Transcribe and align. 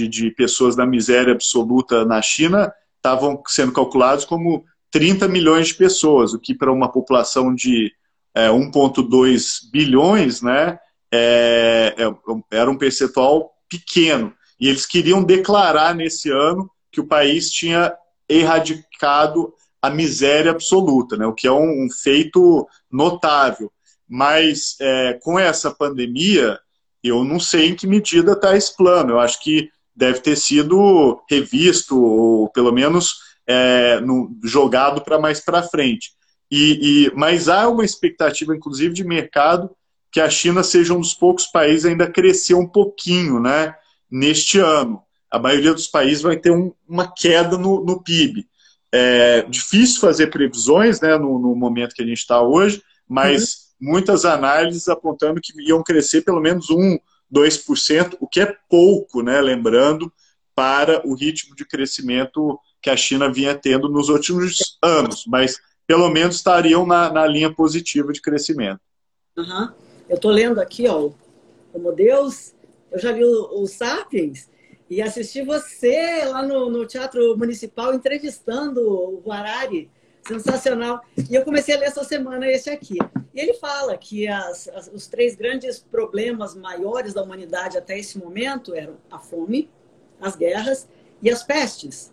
de, 0.00 0.08
de 0.08 0.30
pessoas 0.30 0.76
da 0.76 0.86
miséria 0.86 1.32
absoluta 1.32 2.04
na 2.04 2.22
China 2.22 2.72
estavam 2.96 3.42
sendo 3.46 3.72
calculados 3.72 4.24
como 4.24 4.64
30 4.90 5.28
milhões 5.28 5.68
de 5.68 5.74
pessoas, 5.74 6.34
o 6.34 6.38
que 6.38 6.54
para 6.54 6.72
uma 6.72 6.90
população 6.90 7.54
de 7.54 7.92
é, 8.34 8.48
1,2 8.48 9.70
bilhões, 9.72 10.42
né, 10.42 10.78
é, 11.12 11.94
é, 11.96 12.56
era 12.56 12.70
um 12.70 12.76
percentual 12.76 13.52
pequeno. 13.68 14.32
E 14.58 14.68
eles 14.68 14.86
queriam 14.86 15.22
declarar 15.22 15.94
nesse 15.94 16.30
ano 16.30 16.70
que 16.92 17.00
o 17.00 17.06
país 17.06 17.50
tinha 17.50 17.94
erradicado 18.28 19.52
a 19.82 19.88
miséria 19.88 20.50
absoluta, 20.50 21.16
né, 21.16 21.26
o 21.26 21.32
que 21.32 21.46
é 21.46 21.52
um, 21.52 21.86
um 21.86 21.88
feito 21.90 22.66
notável. 22.90 23.72
Mas 24.08 24.76
é, 24.80 25.18
com 25.22 25.38
essa 25.38 25.70
pandemia, 25.70 26.58
eu 27.02 27.24
não 27.24 27.40
sei 27.40 27.68
em 27.68 27.74
que 27.74 27.86
medida 27.86 28.32
está 28.32 28.56
esse 28.56 28.76
plano. 28.76 29.12
Eu 29.12 29.20
acho 29.20 29.40
que 29.42 29.70
deve 30.00 30.20
ter 30.20 30.34
sido 30.34 31.20
revisto, 31.28 32.02
ou 32.02 32.48
pelo 32.48 32.72
menos 32.72 33.16
é, 33.46 34.00
no, 34.00 34.34
jogado 34.42 35.02
para 35.02 35.18
mais 35.18 35.40
para 35.40 35.62
frente. 35.62 36.12
E, 36.50 37.04
e, 37.06 37.12
mas 37.14 37.50
há 37.50 37.68
uma 37.68 37.84
expectativa, 37.84 38.56
inclusive, 38.56 38.94
de 38.94 39.04
mercado 39.04 39.70
que 40.10 40.18
a 40.18 40.30
China 40.30 40.62
seja 40.62 40.94
um 40.94 41.00
dos 41.00 41.12
poucos 41.12 41.46
países 41.46 41.84
ainda 41.84 42.04
a 42.04 42.10
crescer 42.10 42.54
um 42.54 42.66
pouquinho 42.66 43.38
né, 43.38 43.74
neste 44.10 44.58
ano. 44.58 45.02
A 45.30 45.38
maioria 45.38 45.74
dos 45.74 45.86
países 45.86 46.22
vai 46.22 46.38
ter 46.38 46.50
um, 46.50 46.72
uma 46.88 47.12
queda 47.14 47.58
no, 47.58 47.84
no 47.84 48.02
PIB. 48.02 48.48
É 48.90 49.42
difícil 49.42 50.00
fazer 50.00 50.28
previsões 50.28 50.98
né, 51.00 51.16
no, 51.18 51.38
no 51.38 51.54
momento 51.54 51.94
que 51.94 52.02
a 52.02 52.06
gente 52.06 52.18
está 52.18 52.40
hoje, 52.40 52.82
mas 53.06 53.68
uhum. 53.80 53.92
muitas 53.92 54.24
análises 54.24 54.88
apontando 54.88 55.40
que 55.42 55.52
iam 55.62 55.82
crescer 55.82 56.22
pelo 56.22 56.40
menos 56.40 56.70
1, 56.70 56.98
2%, 57.32 58.16
o 58.20 58.26
que 58.26 58.40
é 58.40 58.56
pouco, 58.68 59.22
né, 59.22 59.40
lembrando, 59.40 60.12
para 60.54 61.06
o 61.06 61.14
ritmo 61.14 61.54
de 61.54 61.64
crescimento 61.64 62.58
que 62.82 62.90
a 62.90 62.96
China 62.96 63.32
vinha 63.32 63.54
tendo 63.54 63.88
nos 63.88 64.08
últimos 64.08 64.78
anos, 64.82 65.24
mas 65.26 65.58
pelo 65.86 66.08
menos 66.10 66.36
estariam 66.36 66.86
na, 66.86 67.10
na 67.12 67.26
linha 67.26 67.52
positiva 67.52 68.12
de 68.12 68.20
crescimento. 68.20 68.80
Uhum. 69.36 69.68
Eu 70.08 70.16
estou 70.16 70.30
lendo 70.30 70.60
aqui, 70.60 70.86
ó, 70.88 71.10
como 71.72 71.92
Deus, 71.92 72.52
eu 72.90 72.98
já 72.98 73.12
vi 73.12 73.24
o, 73.24 73.62
o 73.62 73.66
Sapiens 73.66 74.48
e 74.88 75.00
assisti 75.00 75.42
você 75.42 76.24
lá 76.24 76.42
no, 76.42 76.68
no 76.68 76.86
Teatro 76.86 77.36
Municipal 77.36 77.94
entrevistando 77.94 78.80
o 79.24 79.32
Harari. 79.32 79.88
Sensacional. 80.26 81.00
E 81.30 81.34
eu 81.34 81.44
comecei 81.44 81.74
a 81.74 81.78
ler 81.78 81.86
essa 81.86 82.04
semana 82.04 82.46
esse 82.46 82.68
aqui. 82.68 82.98
E 83.34 83.40
ele 83.40 83.54
fala 83.54 83.96
que 83.96 84.26
as, 84.26 84.68
as, 84.68 84.90
os 84.92 85.06
três 85.06 85.36
grandes 85.36 85.78
problemas 85.78 86.54
maiores 86.54 87.14
da 87.14 87.22
humanidade 87.22 87.78
até 87.78 87.98
esse 87.98 88.18
momento 88.18 88.74
eram 88.74 88.96
a 89.10 89.18
fome, 89.18 89.70
as 90.20 90.34
guerras 90.34 90.88
e 91.22 91.30
as 91.30 91.42
pestes. 91.42 92.12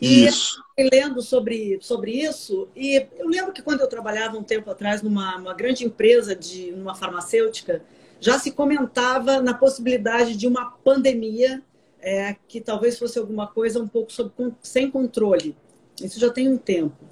E 0.00 0.26
isso. 0.26 0.60
eu 0.76 0.88
lendo 0.92 1.22
sobre, 1.22 1.78
sobre 1.80 2.10
isso, 2.10 2.68
e 2.74 3.06
eu 3.16 3.28
lembro 3.28 3.52
que 3.52 3.62
quando 3.62 3.82
eu 3.82 3.86
trabalhava 3.86 4.36
um 4.36 4.42
tempo 4.42 4.68
atrás 4.68 5.00
numa 5.00 5.54
grande 5.54 5.84
empresa, 5.84 6.34
de 6.34 6.72
uma 6.72 6.92
farmacêutica, 6.92 7.84
já 8.20 8.38
se 8.38 8.50
comentava 8.50 9.40
na 9.40 9.54
possibilidade 9.54 10.36
de 10.36 10.48
uma 10.48 10.70
pandemia 10.70 11.62
é, 12.00 12.36
que 12.48 12.60
talvez 12.60 12.98
fosse 12.98 13.18
alguma 13.18 13.46
coisa 13.46 13.80
um 13.80 13.86
pouco 13.86 14.12
sob, 14.12 14.32
sem 14.60 14.90
controle. 14.90 15.56
Isso 16.02 16.18
já 16.18 16.30
tem 16.30 16.48
um 16.48 16.58
tempo. 16.58 17.11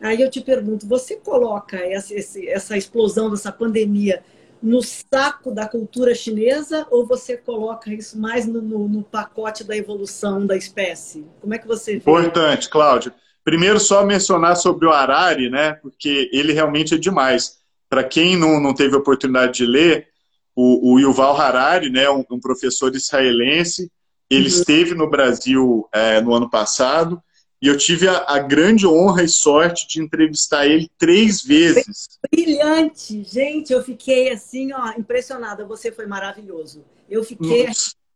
Aí 0.00 0.20
eu 0.20 0.30
te 0.30 0.40
pergunto, 0.40 0.86
você 0.86 1.16
coloca 1.16 1.76
essa, 1.78 2.14
essa 2.46 2.76
explosão 2.76 3.30
dessa 3.30 3.50
pandemia 3.50 4.22
no 4.62 4.82
saco 4.82 5.50
da 5.50 5.68
cultura 5.68 6.14
chinesa 6.14 6.86
ou 6.90 7.06
você 7.06 7.36
coloca 7.36 7.92
isso 7.92 8.18
mais 8.18 8.46
no, 8.46 8.60
no, 8.60 8.88
no, 8.88 9.02
pacote 9.02 9.64
da 9.64 9.76
evolução 9.76 10.46
da 10.46 10.56
espécie? 10.56 11.24
Como 11.40 11.54
é 11.54 11.58
que 11.58 11.66
você 11.66 11.92
vê? 11.92 11.98
Importante, 11.98 12.68
Cláudio. 12.68 13.12
Primeiro, 13.44 13.78
só 13.78 14.04
mencionar 14.04 14.56
sobre 14.56 14.86
o 14.86 14.90
Harari, 14.90 15.48
né? 15.48 15.74
Porque 15.74 16.28
ele 16.32 16.52
realmente 16.52 16.94
é 16.94 16.98
demais. 16.98 17.58
Para 17.88 18.02
quem 18.02 18.36
não, 18.36 18.60
não 18.60 18.74
teve 18.74 18.96
oportunidade 18.96 19.58
de 19.58 19.66
ler, 19.66 20.08
o, 20.54 20.94
o 20.94 20.98
Yuval 20.98 21.36
Harari, 21.36 21.90
né, 21.90 22.08
um, 22.10 22.24
um 22.30 22.40
professor 22.40 22.94
israelense, 22.94 23.90
ele 24.28 24.48
uhum. 24.48 24.48
esteve 24.48 24.94
no 24.94 25.08
Brasil 25.08 25.86
é, 25.92 26.20
no 26.20 26.34
ano 26.34 26.50
passado 26.50 27.22
e 27.60 27.68
eu 27.68 27.76
tive 27.76 28.06
a, 28.06 28.24
a, 28.28 28.38
grande 28.38 28.86
honra 28.86 29.22
e 29.22 29.28
sorte 29.28 29.88
de 29.88 30.02
entrevistar 30.02 30.66
ele 30.66 30.90
três 30.98 31.42
vezes. 31.42 32.08
Brilhante! 32.30 33.24
Gente, 33.24 33.72
eu 33.72 33.82
fiquei 33.82 34.30
assim, 34.30 34.72
ó, 34.72 34.92
impressionada. 34.98 35.64
Você 35.64 35.90
foi 35.90 36.06
maravilhoso. 36.06 36.84
Eu 37.08 37.24
fiquei. 37.24 37.68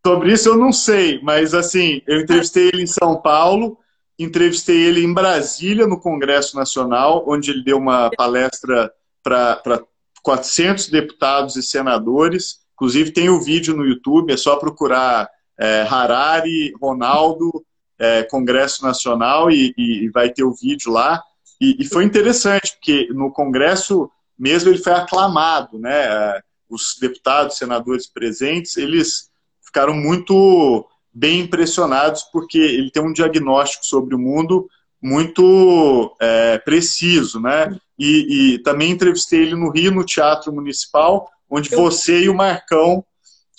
Sobre 0.07 0.33
isso 0.33 0.49
eu 0.49 0.57
não 0.57 0.73
sei, 0.73 1.21
mas 1.23 1.53
assim, 1.53 2.01
eu 2.07 2.21
entrevistei 2.21 2.69
ele 2.69 2.83
em 2.83 2.87
São 2.87 3.21
Paulo, 3.21 3.79
entrevistei 4.19 4.81
ele 4.83 5.05
em 5.05 5.13
Brasília, 5.13 5.87
no 5.87 6.01
Congresso 6.01 6.57
Nacional, 6.57 7.25
onde 7.27 7.51
ele 7.51 7.63
deu 7.63 7.77
uma 7.77 8.11
palestra 8.17 8.93
para 9.23 9.83
400 10.23 10.89
deputados 10.89 11.57
e 11.57 11.63
senadores. 11.63 12.61
Inclusive, 12.75 13.11
tem 13.11 13.29
o 13.29 13.41
vídeo 13.41 13.77
no 13.77 13.85
YouTube, 13.85 14.33
é 14.33 14.37
só 14.37 14.57
procurar 14.57 15.29
é, 15.59 15.83
Harari, 15.83 16.73
Ronaldo, 16.81 17.65
é, 18.01 18.23
Congresso 18.23 18.83
Nacional 18.83 19.51
e, 19.51 19.75
e, 19.77 20.09
vai 20.09 20.31
ter 20.31 20.43
o 20.43 20.55
vídeo 20.55 20.91
lá. 20.91 21.23
E, 21.61 21.77
e, 21.79 21.85
foi 21.85 22.05
interessante, 22.05 22.73
porque 22.73 23.09
no 23.13 23.31
Congresso 23.31 24.11
mesmo 24.39 24.71
ele 24.71 24.79
foi 24.79 24.95
aclamado, 24.95 25.79
né? 25.79 26.07
É, 26.07 26.43
os 26.69 26.97
deputados, 26.99 27.59
senadores 27.59 28.07
presentes, 28.07 28.77
eles 28.79 29.29
ficaram 29.63 29.93
muito 29.93 30.89
bem 31.13 31.41
impressionados 31.41 32.23
porque 32.33 32.59
ele 32.59 32.91
tem 32.91 33.03
um 33.03 33.13
diagnóstico 33.13 33.85
sobre 33.85 34.15
o 34.15 34.19
mundo 34.19 34.69
muito 35.03 36.17
é, 36.21 36.59
preciso, 36.59 37.39
né? 37.39 37.77
E, 37.99 38.55
e, 38.55 38.59
também 38.61 38.93
entrevistei 38.93 39.41
ele 39.41 39.55
no 39.55 39.71
Rio, 39.71 39.91
no 39.91 40.05
Teatro 40.05 40.53
Municipal, 40.53 41.29
onde 41.51 41.69
você 41.69 42.23
e 42.23 42.29
o 42.31 42.35
Marcão 42.35 43.05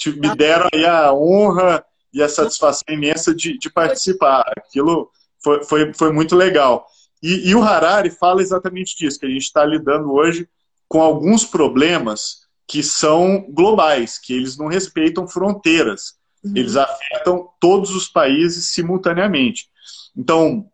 me 0.08 0.36
deram 0.36 0.68
aí 0.74 0.84
a 0.84 1.14
honra 1.14 1.86
e 2.14 2.22
a 2.22 2.30
satisfação 2.30 2.84
imensa 2.90 3.34
de, 3.34 3.58
de 3.58 3.70
participar. 3.70 4.44
Aquilo 4.58 5.10
foi, 5.44 5.64
foi, 5.64 5.94
foi 5.94 6.12
muito 6.12 6.36
legal. 6.36 6.86
E, 7.22 7.50
e, 7.50 7.56
o 7.56 7.62
Harari 7.62 8.10
fala 8.10 8.42
exatamente 8.42 8.98
disso, 8.98 9.20
que 9.20 9.26
a 9.26 9.30
gente 9.30 9.44
está 9.44 9.64
lidando 9.64 10.12
hoje 10.12 10.50
com 10.88 11.02
alguns 11.02 11.46
problemas 11.46 12.42
que 12.68 12.82
são 12.82 13.46
globais, 13.50 14.18
que 14.18 14.34
eles 14.34 14.58
não 14.58 14.68
respeitam 14.68 15.28
fronteiras. 15.28 16.16
Uhum. 16.44 16.54
Eles 16.56 16.76
afetam 16.76 17.50
todos 17.60 17.96
os 17.96 18.08
países 18.08 18.72
simultaneamente. 18.72 19.70
Então, 20.18 20.66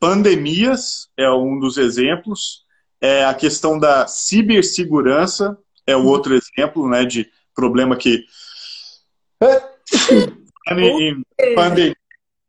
pandemias 0.00 1.08
é 1.16 1.30
um 1.30 1.58
dos 1.58 1.78
exemplos, 1.78 2.64
é 3.00 3.24
a 3.24 3.34
questão 3.34 3.78
da 3.78 4.06
cibersegurança 4.06 5.56
é 5.86 5.96
o 5.96 6.00
uhum. 6.00 6.06
outro 6.06 6.34
exemplo 6.34 6.88
né, 6.88 7.04
de 7.04 7.30
problema 7.54 7.96
que 7.96 8.24
em 10.68 11.22
pandemia 11.54 11.96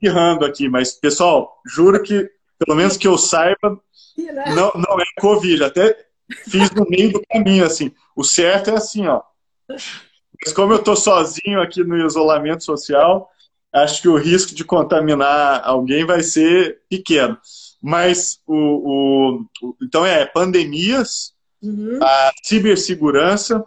errando 0.01 0.45
aqui, 0.45 0.69
mas, 0.69 0.93
pessoal, 0.93 1.59
juro 1.65 2.01
que, 2.01 2.29
pelo 2.59 2.77
menos 2.77 2.97
que 2.97 3.07
eu 3.07 3.17
saiba, 3.17 3.81
não, 4.55 4.71
não 4.75 4.99
é 4.99 5.05
Covid. 5.19 5.63
Até 5.63 5.97
fiz 6.49 6.71
no 6.71 6.85
meio 6.87 7.13
do 7.13 7.21
caminho, 7.29 7.65
assim. 7.65 7.91
O 8.15 8.23
certo 8.23 8.69
é 8.69 8.75
assim, 8.75 9.07
ó. 9.07 9.21
Mas 9.67 10.53
como 10.53 10.73
eu 10.73 10.83
tô 10.83 10.95
sozinho 10.95 11.61
aqui 11.61 11.83
no 11.83 11.97
isolamento 12.05 12.63
social, 12.63 13.29
acho 13.73 14.01
que 14.01 14.07
o 14.07 14.17
risco 14.17 14.53
de 14.53 14.63
contaminar 14.63 15.61
alguém 15.63 16.05
vai 16.05 16.21
ser 16.21 16.81
pequeno. 16.89 17.37
Mas 17.81 18.39
o, 18.45 18.55
o, 18.55 19.45
o 19.61 19.75
então 19.81 20.05
é 20.05 20.25
pandemias, 20.25 21.33
uhum. 21.61 21.99
a 22.01 22.31
cibersegurança, 22.43 23.65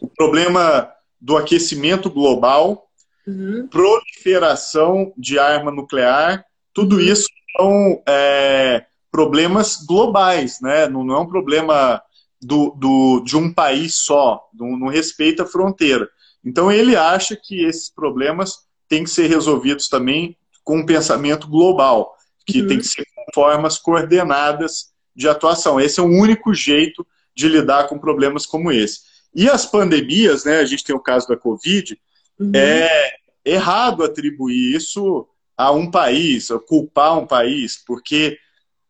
o 0.00 0.08
problema 0.08 0.90
do 1.20 1.36
aquecimento 1.36 2.10
global, 2.10 2.89
uhum. 3.26 3.68
proliferação 3.68 5.12
de 5.16 5.38
arma 5.38 5.70
nuclear, 5.70 6.44
tudo 6.72 6.96
uhum. 6.96 7.02
isso 7.02 7.28
são 7.56 8.02
é, 8.08 8.84
problemas 9.10 9.84
globais, 9.86 10.60
né? 10.60 10.88
Não, 10.88 11.04
não, 11.04 11.14
é 11.16 11.20
um 11.20 11.26
problema 11.26 12.02
do, 12.40 12.70
do, 12.78 13.20
de 13.20 13.36
um 13.36 13.52
país 13.52 13.94
só, 13.94 14.48
não, 14.54 14.76
não 14.76 14.88
respeita 14.88 15.42
a 15.42 15.46
fronteira. 15.46 16.08
Então 16.44 16.70
ele 16.70 16.96
acha 16.96 17.36
que 17.36 17.64
esses 17.64 17.90
problemas 17.90 18.60
têm 18.88 19.04
que 19.04 19.10
ser 19.10 19.26
resolvidos 19.26 19.88
também 19.88 20.36
com 20.64 20.78
um 20.78 20.86
pensamento 20.86 21.48
global, 21.48 22.14
que 22.46 22.62
uhum. 22.62 22.68
tem 22.68 22.78
que 22.78 22.86
ser 22.86 23.04
com 23.14 23.24
formas 23.34 23.78
coordenadas 23.78 24.90
de 25.14 25.28
atuação. 25.28 25.80
Esse 25.80 26.00
é 26.00 26.02
o 26.02 26.06
único 26.06 26.54
jeito 26.54 27.06
de 27.34 27.48
lidar 27.48 27.88
com 27.88 27.98
problemas 27.98 28.46
como 28.46 28.72
esse. 28.72 29.00
E 29.34 29.48
as 29.48 29.64
pandemias, 29.64 30.44
né? 30.44 30.58
A 30.58 30.64
gente 30.64 30.84
tem 30.84 30.94
o 30.94 31.00
caso 31.00 31.28
da 31.28 31.36
Covid, 31.36 31.98
uhum. 32.40 32.52
é, 32.54 33.12
errado 33.44 34.02
atribuir 34.02 34.74
isso 34.74 35.26
a 35.56 35.70
um 35.70 35.90
país, 35.90 36.48
culpar 36.66 37.18
um 37.18 37.26
país, 37.26 37.82
porque 37.86 38.38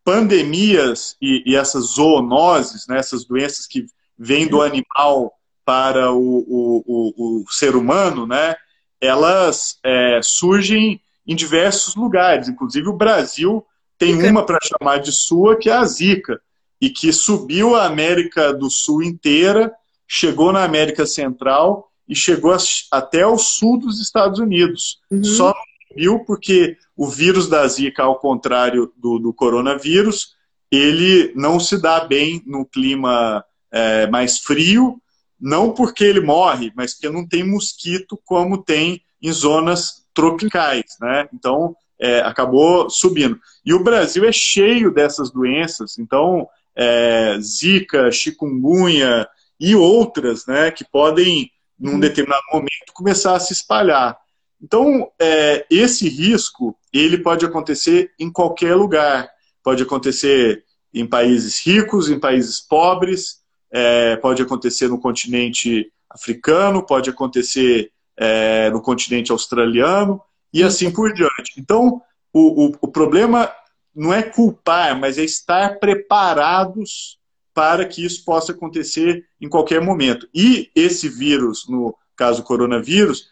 pandemias 0.04 1.16
e, 1.20 1.42
e 1.44 1.56
essas 1.56 1.86
zoonoses, 1.86 2.86
né, 2.86 2.98
essas 2.98 3.24
doenças 3.24 3.66
que 3.66 3.86
vêm 4.16 4.46
do 4.46 4.62
animal 4.62 5.32
para 5.64 6.12
o, 6.12 6.18
o, 6.18 6.84
o, 6.86 7.42
o 7.42 7.50
ser 7.50 7.74
humano, 7.74 8.26
né, 8.26 8.54
elas 9.00 9.78
é, 9.84 10.20
surgem 10.22 11.00
em 11.26 11.34
diversos 11.34 11.94
lugares. 11.94 12.48
Inclusive 12.48 12.88
o 12.88 12.96
Brasil 12.96 13.64
tem 13.98 14.14
uma 14.30 14.44
para 14.44 14.58
chamar 14.62 14.98
de 14.98 15.12
sua, 15.12 15.58
que 15.58 15.68
é 15.68 15.74
a 15.74 15.84
Zika, 15.84 16.40
e 16.80 16.88
que 16.88 17.12
subiu 17.12 17.76
a 17.76 17.84
América 17.84 18.54
do 18.54 18.70
Sul 18.70 19.02
inteira, 19.02 19.72
chegou 20.08 20.52
na 20.52 20.64
América 20.64 21.04
Central 21.04 21.89
e 22.10 22.16
chegou 22.16 22.54
até 22.90 23.24
o 23.24 23.38
sul 23.38 23.78
dos 23.78 24.00
Estados 24.00 24.40
Unidos. 24.40 24.98
Uhum. 25.10 25.22
Só 25.22 25.46
não 25.46 25.88
subiu 25.88 26.24
porque 26.26 26.76
o 26.96 27.08
vírus 27.08 27.48
da 27.48 27.66
Zika, 27.68 28.02
ao 28.02 28.18
contrário 28.18 28.92
do, 28.96 29.18
do 29.20 29.32
coronavírus, 29.32 30.34
ele 30.70 31.32
não 31.36 31.60
se 31.60 31.80
dá 31.80 32.00
bem 32.00 32.42
no 32.44 32.66
clima 32.66 33.44
é, 33.70 34.08
mais 34.08 34.38
frio, 34.38 35.00
não 35.40 35.72
porque 35.72 36.04
ele 36.04 36.20
morre, 36.20 36.72
mas 36.74 36.94
porque 36.94 37.08
não 37.08 37.26
tem 37.26 37.44
mosquito 37.44 38.20
como 38.24 38.62
tem 38.62 39.02
em 39.22 39.32
zonas 39.32 40.04
tropicais, 40.12 40.96
né? 41.00 41.28
Então, 41.32 41.76
é, 42.00 42.20
acabou 42.20 42.90
subindo. 42.90 43.38
E 43.64 43.72
o 43.72 43.82
Brasil 43.82 44.24
é 44.24 44.32
cheio 44.32 44.92
dessas 44.92 45.30
doenças, 45.30 45.98
então, 45.98 46.48
é, 46.74 47.38
Zika, 47.40 48.10
chikungunya 48.10 49.28
e 49.60 49.76
outras, 49.76 50.46
né, 50.46 50.70
que 50.70 50.84
podem, 50.84 51.50
num 51.80 51.92
uhum. 51.92 52.00
determinado 52.00 52.42
momento, 52.52 52.92
começar 52.92 53.34
a 53.34 53.40
se 53.40 53.52
espalhar. 53.54 54.18
Então, 54.62 55.10
é, 55.18 55.66
esse 55.70 56.08
risco, 56.08 56.76
ele 56.92 57.18
pode 57.18 57.46
acontecer 57.46 58.12
em 58.18 58.30
qualquer 58.30 58.74
lugar. 58.74 59.30
Pode 59.62 59.82
acontecer 59.82 60.64
em 60.92 61.06
países 61.06 61.64
ricos, 61.64 62.10
em 62.10 62.20
países 62.20 62.60
pobres, 62.60 63.40
é, 63.72 64.16
pode 64.16 64.42
acontecer 64.42 64.88
no 64.88 65.00
continente 65.00 65.90
africano, 66.10 66.84
pode 66.84 67.08
acontecer 67.08 67.90
é, 68.16 68.68
no 68.70 68.82
continente 68.82 69.32
australiano, 69.32 70.20
e 70.52 70.62
assim 70.62 70.90
por 70.90 71.12
diante. 71.14 71.52
Então, 71.56 72.02
o, 72.32 72.66
o, 72.66 72.72
o 72.82 72.88
problema 72.88 73.50
não 73.94 74.12
é 74.12 74.22
culpar, 74.22 74.98
mas 74.98 75.16
é 75.16 75.24
estar 75.24 75.78
preparados 75.78 77.19
para 77.60 77.84
que 77.84 78.02
isso 78.02 78.24
possa 78.24 78.52
acontecer 78.52 79.26
em 79.38 79.46
qualquer 79.46 79.82
momento. 79.82 80.26
E 80.34 80.70
esse 80.74 81.10
vírus, 81.10 81.68
no 81.68 81.94
caso 82.16 82.42
coronavírus, 82.42 83.26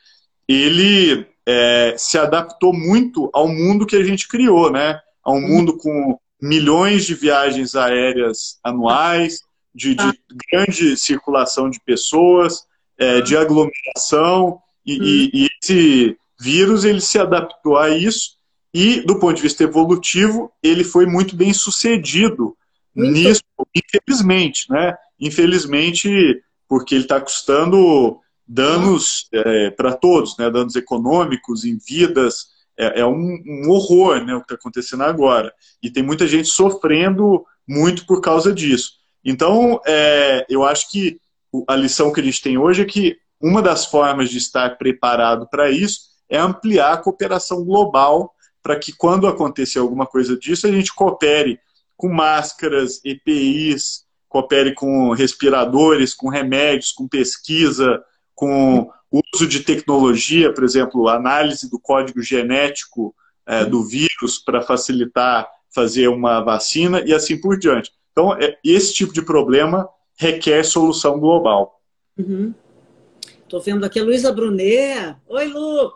ele 0.47 1.27
é, 1.47 1.95
se 1.97 2.19
adaptou 2.19 2.75
muito 2.75 3.31
ao 3.33 3.49
mundo 3.49 3.87
que 3.87 3.97
a 3.97 4.05
gente 4.05 4.29
criou, 4.29 4.71
né? 4.71 5.01
A 5.25 5.33
um 5.33 5.41
mundo 5.41 5.79
com 5.79 6.19
milhões 6.39 7.07
de 7.07 7.15
viagens 7.15 7.75
aéreas 7.75 8.59
anuais, 8.63 9.41
de, 9.75 9.95
de 9.95 10.13
grande 10.53 10.95
circulação 10.99 11.71
de 11.71 11.81
pessoas, 11.81 12.65
é, 12.99 13.23
de 13.23 13.35
aglomeração, 13.35 14.61
e, 14.85 14.93
e, 14.93 15.31
e 15.33 15.49
esse 15.63 16.19
vírus 16.39 16.85
ele 16.85 17.01
se 17.01 17.19
adaptou 17.19 17.79
a 17.79 17.89
isso 17.89 18.33
e, 18.75 19.01
do 19.01 19.19
ponto 19.19 19.37
de 19.37 19.43
vista 19.43 19.65
evolutivo, 19.65 20.53
ele 20.63 20.85
foi 20.85 21.07
muito 21.07 21.35
bem 21.35 21.55
sucedido. 21.55 22.55
Nisso, 23.03 23.43
infelizmente, 23.75 24.67
né? 24.71 24.95
Infelizmente, 25.21 26.43
porque 26.69 26.95
ele 26.95 27.05
está 27.05 27.21
custando 27.21 28.19
danos 28.47 29.29
é, 29.33 29.71
para 29.71 29.93
todos, 29.93 30.37
né? 30.39 30.51
Danos 30.51 30.77
econômicos, 30.77 31.65
em 31.65 31.79
vidas. 31.79 32.59
É, 32.77 33.01
é 33.01 33.07
um, 33.07 33.39
um, 33.47 33.71
horror, 33.71 34.25
né? 34.25 34.35
O 34.35 34.39
que 34.39 34.45
está 34.45 34.55
acontecendo 34.55 35.03
agora. 35.03 35.53
E 35.83 35.91
tem 35.91 36.03
muita 36.03 36.27
gente 36.27 36.49
sofrendo 36.49 37.45
muito 37.67 38.07
por 38.07 38.21
causa 38.21 38.53
disso. 38.53 38.93
Então, 39.25 39.81
é, 39.87 40.47
eu 40.49 40.65
acho 40.65 40.91
que 40.91 41.21
a 41.67 41.77
lição 41.77 42.13
que 42.13 42.21
a 42.21 42.25
gente 42.25 42.43
tem 42.43 42.57
hoje 42.57 42.83
é 42.83 42.87
que 42.87 43.17
uma 43.41 43.63
das 43.63 43.87
formas 43.87 44.31
de 44.31 44.39
estar 44.39 44.77
preparado 44.79 45.49
para 45.49 45.71
isso 45.71 46.01
é 46.29 46.39
ampliar 46.39 46.93
a 46.93 46.97
cooperação 46.97 47.65
global 47.65 48.35
para 48.63 48.79
que 48.79 48.93
quando 48.93 49.27
acontecer 49.27 49.79
alguma 49.79 50.07
coisa 50.07 50.37
disso, 50.37 50.67
a 50.67 50.71
gente 50.71 50.95
coopere 50.95 51.59
com 51.99 52.09
máscaras, 52.09 53.01
EPIs, 53.05 54.05
coopere 54.29 54.73
com 54.73 55.11
respiradores, 55.11 56.15
com 56.15 56.29
remédios, 56.29 56.93
com 56.93 57.09
pesquisa, 57.09 58.03
com 58.37 58.89
uso 59.35 59.49
de 59.49 59.61
tecnologia, 59.61 60.55
por 60.55 60.63
exemplo, 60.63 61.09
análise 61.09 61.69
do 61.69 61.79
código 61.79 62.23
genético 62.23 63.15
é, 63.45 63.65
do 63.65 63.83
vírus 63.83 64.39
para 64.39 64.63
facilitar 64.63 65.49
fazer 65.75 66.09
uma 66.09 66.41
vacina 66.41 67.03
e 67.05 67.13
assim 67.13 67.39
por 67.39 67.59
diante. 67.59 67.91
Então, 68.13 68.33
é, 68.35 68.57
esse 68.65 68.95
tipo 68.95 69.13
de 69.13 69.23
problema 69.23 69.89
requer 70.17 70.65
solução 70.65 71.19
global. 71.19 71.81
Estou 72.17 73.59
uhum. 73.59 73.65
vendo 73.65 73.85
aqui 73.85 73.99
a 73.99 74.05
Luísa 74.05 74.33
Brunet. 74.33 75.17
Oi, 75.27 75.47
Lu! 75.47 75.93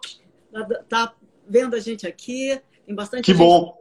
Tá 0.88 1.14
vendo 1.48 1.76
a 1.76 1.80
gente 1.80 2.06
aqui. 2.06 2.60
Tem 2.84 2.94
bastante 2.94 3.24
Que 3.24 3.32
gente... 3.32 3.38
bom. 3.38 3.76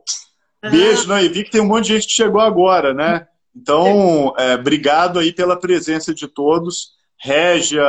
Beijo, 0.61 1.07
né? 1.07 1.23
E 1.23 1.29
vi 1.29 1.43
que 1.43 1.51
tem 1.51 1.61
um 1.61 1.65
monte 1.65 1.87
de 1.87 1.93
gente 1.93 2.07
que 2.07 2.13
chegou 2.13 2.41
agora, 2.41 2.93
né? 2.93 3.27
Então, 3.55 4.33
é, 4.37 4.55
obrigado 4.55 5.19
aí 5.19 5.33
pela 5.33 5.59
presença 5.59 6.13
de 6.13 6.27
todos. 6.27 6.93
Régia, 7.17 7.83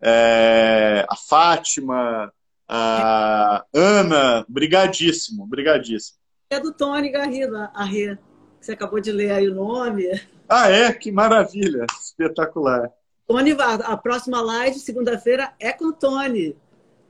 é, 0.00 1.06
a 1.08 1.16
Fátima, 1.16 2.32
a 2.68 3.64
Ana, 3.74 4.44
brigadíssimo, 4.48 5.46
brigadíssimo. 5.46 6.18
É 6.50 6.60
do 6.60 6.72
Tony 6.72 7.10
Garrido, 7.10 7.56
a 7.56 7.84
Rê, 7.84 8.16
que 8.60 8.66
você 8.66 8.72
acabou 8.72 9.00
de 9.00 9.10
ler 9.10 9.30
aí 9.32 9.48
o 9.48 9.54
nome. 9.54 10.04
Ah, 10.48 10.70
é? 10.70 10.92
Que 10.92 11.10
maravilha, 11.10 11.86
espetacular. 12.00 12.90
Tony, 13.26 13.56
a 13.58 13.96
próxima 13.96 14.42
live, 14.42 14.78
segunda-feira, 14.78 15.54
é 15.58 15.72
com 15.72 15.86
o 15.86 15.92
Tony. 15.92 16.56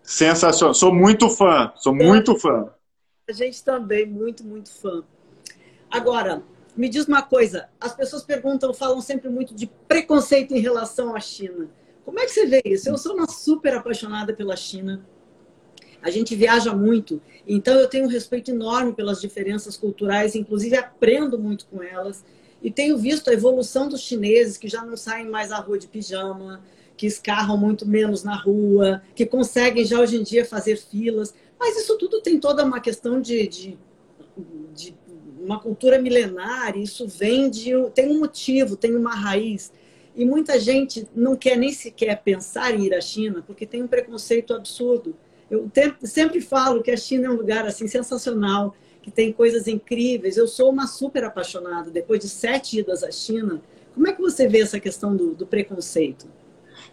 Sensacional. 0.03 0.75
Sou 0.75 0.95
muito 0.95 1.29
fã, 1.31 1.73
sou 1.77 1.95
muito 1.95 2.37
fã. 2.37 2.71
A 3.33 3.35
gente 3.35 3.65
também, 3.65 4.05
muito, 4.05 4.45
muito 4.45 4.71
fã. 4.71 5.03
Agora, 5.91 6.43
me 6.77 6.87
diz 6.87 7.07
uma 7.07 7.23
coisa: 7.23 7.67
as 7.81 7.95
pessoas 7.95 8.23
perguntam, 8.23 8.75
falam 8.75 9.01
sempre 9.01 9.31
muito 9.31 9.55
de 9.55 9.67
preconceito 9.89 10.55
em 10.55 10.61
relação 10.61 11.17
à 11.17 11.21
China. 11.21 11.71
Como 12.05 12.21
é 12.21 12.27
que 12.27 12.31
você 12.31 12.45
vê 12.45 12.61
isso? 12.63 12.91
Eu 12.91 12.99
sou 12.99 13.15
uma 13.15 13.27
super 13.27 13.75
apaixonada 13.75 14.35
pela 14.35 14.55
China. 14.55 15.03
A 16.03 16.11
gente 16.11 16.37
viaja 16.37 16.75
muito, 16.75 17.23
então 17.47 17.75
eu 17.75 17.89
tenho 17.89 18.05
um 18.05 18.09
respeito 18.09 18.51
enorme 18.51 18.93
pelas 18.93 19.19
diferenças 19.19 19.79
culturais, 19.79 20.35
inclusive 20.35 20.77
aprendo 20.77 21.39
muito 21.39 21.65
com 21.69 21.83
elas. 21.83 22.23
E 22.61 22.71
tenho 22.71 22.99
visto 22.99 23.31
a 23.31 23.33
evolução 23.33 23.89
dos 23.89 24.03
chineses 24.03 24.59
que 24.59 24.69
já 24.69 24.85
não 24.85 24.95
saem 24.95 25.31
mais 25.31 25.51
à 25.51 25.57
rua 25.57 25.79
de 25.79 25.87
pijama, 25.87 26.63
que 26.99 27.07
escarram 27.07 27.57
muito 27.57 27.89
menos 27.89 28.23
na 28.23 28.37
rua, 28.37 29.01
que 29.15 29.25
conseguem 29.25 29.87
já 29.87 29.99
hoje 29.99 30.17
em 30.17 30.23
dia 30.23 30.45
fazer 30.45 30.77
filas. 30.77 31.33
Mas 31.63 31.77
isso 31.77 31.97
tudo 31.97 32.21
tem 32.21 32.41
toda 32.41 32.65
uma 32.65 32.81
questão 32.81 33.21
de, 33.21 33.47
de, 33.47 33.79
de 34.75 34.97
uma 35.41 35.61
cultura 35.61 35.97
milenar, 35.97 36.77
isso 36.77 37.07
vem 37.07 37.49
de. 37.49 37.71
tem 37.95 38.11
um 38.11 38.19
motivo, 38.19 38.77
tem 38.77 38.97
uma 38.97 39.15
raiz. 39.15 39.73
E 40.17 40.25
muita 40.25 40.59
gente 40.59 41.07
não 41.15 41.37
quer 41.37 41.57
nem 41.57 41.73
sequer 41.73 42.21
pensar 42.21 42.75
em 42.75 42.87
ir 42.87 42.95
à 42.95 43.01
China, 43.01 43.45
porque 43.47 43.65
tem 43.65 43.81
um 43.81 43.87
preconceito 43.87 44.53
absurdo. 44.53 45.15
Eu 45.49 45.71
sempre 46.03 46.41
falo 46.41 46.83
que 46.83 46.91
a 46.91 46.97
China 46.97 47.29
é 47.29 47.31
um 47.31 47.37
lugar 47.37 47.65
assim 47.65 47.87
sensacional, 47.87 48.75
que 49.01 49.13
tem 49.13 49.33
coisas 49.33 49.69
incríveis. 49.69 50.37
Eu 50.37 50.49
sou 50.49 50.69
uma 50.69 50.89
super 50.89 51.23
apaixonada. 51.23 51.93
Depois 51.93 52.19
de 52.19 52.29
sete 52.29 52.81
idas 52.81 53.05
à 53.05 53.13
China, 53.13 53.63
como 53.95 54.09
é 54.09 54.13
que 54.13 54.21
você 54.21 54.49
vê 54.49 54.63
essa 54.63 54.81
questão 54.81 55.15
do, 55.15 55.33
do 55.33 55.47
preconceito? 55.47 56.27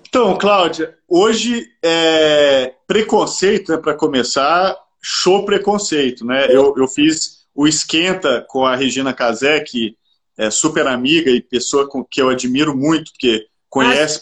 Então, 0.09 0.35
Cláudia, 0.39 0.97
hoje 1.07 1.67
é 1.83 2.73
preconceito, 2.87 3.71
né, 3.71 3.77
para 3.77 3.93
começar, 3.93 4.75
show 4.99 5.45
preconceito, 5.45 6.25
né? 6.25 6.47
Eu, 6.49 6.73
eu 6.75 6.87
fiz 6.87 7.45
o 7.53 7.67
esquenta 7.67 8.43
com 8.49 8.65
a 8.65 8.75
Regina 8.75 9.13
Casé, 9.13 9.59
que 9.59 9.95
é 10.35 10.49
super 10.49 10.87
amiga 10.87 11.29
e 11.29 11.39
pessoa 11.39 11.87
com 11.87 12.03
que 12.03 12.19
eu 12.19 12.29
admiro 12.29 12.75
muito, 12.75 13.11
porque 13.11 13.45
conhece 13.69 14.21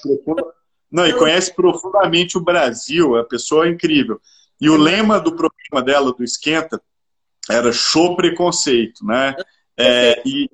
não, 0.92 1.06
e 1.08 1.14
conhece 1.14 1.54
profundamente 1.54 2.38
o 2.38 2.42
Brasil, 2.42 3.16
é 3.16 3.20
uma 3.20 3.28
pessoa 3.28 3.68
incrível. 3.68 4.20
E 4.60 4.70
o 4.70 4.76
lema 4.76 5.20
do 5.20 5.36
programa 5.36 5.86
dela, 5.86 6.12
do 6.12 6.24
Esquenta, 6.24 6.82
era 7.50 7.72
show 7.72 8.16
preconceito, 8.16 9.06
né? 9.06 9.36
É, 9.78 10.22
e, 10.26 10.50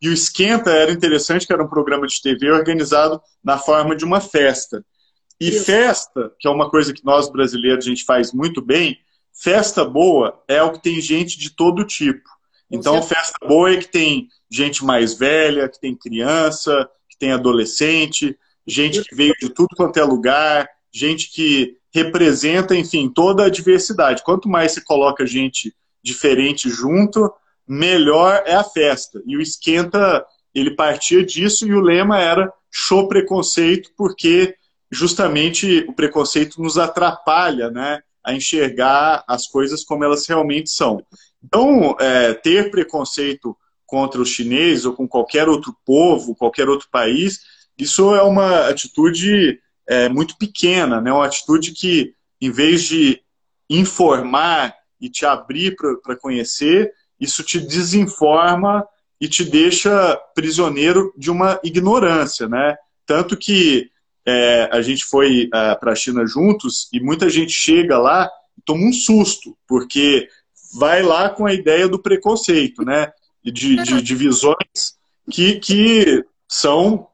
e 0.00 0.08
o 0.08 0.12
Esquenta 0.12 0.70
era 0.70 0.92
interessante, 0.92 1.46
que 1.46 1.52
era 1.52 1.62
um 1.62 1.68
programa 1.68 2.06
de 2.06 2.20
TV 2.20 2.50
organizado 2.50 3.20
na 3.42 3.58
forma 3.58 3.96
de 3.96 4.04
uma 4.04 4.20
festa. 4.20 4.84
E 5.40 5.48
Isso. 5.48 5.64
festa, 5.64 6.32
que 6.38 6.46
é 6.48 6.50
uma 6.50 6.70
coisa 6.70 6.92
que 6.92 7.04
nós 7.04 7.30
brasileiros 7.30 7.86
a 7.86 7.88
gente 7.88 8.04
faz 8.04 8.32
muito 8.32 8.60
bem, 8.62 8.98
festa 9.32 9.84
boa 9.84 10.42
é 10.48 10.62
o 10.62 10.72
que 10.72 10.82
tem 10.82 11.00
gente 11.00 11.38
de 11.38 11.50
todo 11.50 11.84
tipo. 11.84 12.28
Então, 12.70 13.02
festa 13.02 13.38
boa 13.46 13.70
é 13.70 13.76
que 13.76 13.88
tem 13.88 14.28
gente 14.50 14.84
mais 14.84 15.14
velha, 15.14 15.68
que 15.68 15.80
tem 15.80 15.94
criança, 15.94 16.88
que 17.08 17.18
tem 17.18 17.32
adolescente, 17.32 18.36
gente 18.66 19.02
que 19.02 19.14
veio 19.14 19.34
de 19.40 19.48
tudo 19.48 19.76
quanto 19.76 19.98
é 19.98 20.04
lugar, 20.04 20.68
gente 20.92 21.30
que 21.30 21.76
representa, 21.94 22.74
enfim, 22.74 23.08
toda 23.08 23.44
a 23.44 23.50
diversidade. 23.50 24.22
Quanto 24.24 24.48
mais 24.48 24.72
se 24.72 24.84
coloca 24.84 25.26
gente 25.26 25.74
diferente 26.02 26.68
junto, 26.68 27.32
melhor 27.66 28.42
é 28.46 28.54
a 28.54 28.64
festa. 28.64 29.20
E 29.26 29.36
o 29.36 29.40
Esquenta, 29.40 30.24
ele 30.54 30.70
partia 30.70 31.24
disso 31.24 31.66
e 31.66 31.74
o 31.74 31.80
lema 31.80 32.18
era 32.18 32.52
show 32.70 33.08
preconceito, 33.08 33.90
porque 33.96 34.54
justamente 34.90 35.84
o 35.88 35.92
preconceito 35.92 36.60
nos 36.62 36.78
atrapalha, 36.78 37.70
né? 37.70 38.00
A 38.24 38.32
enxergar 38.32 39.24
as 39.26 39.46
coisas 39.46 39.84
como 39.84 40.04
elas 40.04 40.26
realmente 40.26 40.70
são. 40.70 41.04
Então, 41.42 41.96
é, 42.00 42.34
ter 42.34 42.70
preconceito 42.70 43.56
contra 43.86 44.20
os 44.20 44.28
chineses 44.28 44.84
ou 44.84 44.92
com 44.92 45.06
qualquer 45.06 45.48
outro 45.48 45.76
povo, 45.84 46.34
qualquer 46.34 46.68
outro 46.68 46.88
país, 46.90 47.40
isso 47.78 48.14
é 48.14 48.22
uma 48.22 48.68
atitude 48.68 49.60
é, 49.86 50.08
muito 50.08 50.36
pequena, 50.36 51.00
né? 51.00 51.12
Uma 51.12 51.26
atitude 51.26 51.72
que, 51.72 52.14
em 52.40 52.50
vez 52.50 52.82
de 52.82 53.20
informar 53.70 54.74
e 55.00 55.08
te 55.08 55.24
abrir 55.24 55.76
para 56.02 56.16
conhecer, 56.16 56.92
isso 57.20 57.42
te 57.42 57.58
desinforma 57.58 58.86
e 59.20 59.28
te 59.28 59.44
deixa 59.44 60.16
prisioneiro 60.34 61.12
de 61.16 61.30
uma 61.30 61.58
ignorância, 61.64 62.48
né? 62.48 62.76
Tanto 63.06 63.36
que 63.36 63.90
é, 64.26 64.68
a 64.72 64.82
gente 64.82 65.04
foi 65.04 65.48
é, 65.52 65.74
para 65.76 65.92
a 65.92 65.94
China 65.94 66.26
juntos 66.26 66.88
e 66.92 67.00
muita 67.00 67.30
gente 67.30 67.52
chega 67.52 67.98
lá 67.98 68.28
e 68.58 68.62
toma 68.62 68.84
um 68.84 68.92
susto, 68.92 69.56
porque 69.66 70.28
vai 70.74 71.02
lá 71.02 71.30
com 71.30 71.46
a 71.46 71.54
ideia 71.54 71.88
do 71.88 71.98
preconceito, 71.98 72.84
né? 72.84 73.10
De, 73.42 73.76
de, 73.76 74.02
de 74.02 74.14
visões 74.14 74.96
que, 75.30 75.60
que 75.60 76.24
são 76.48 77.06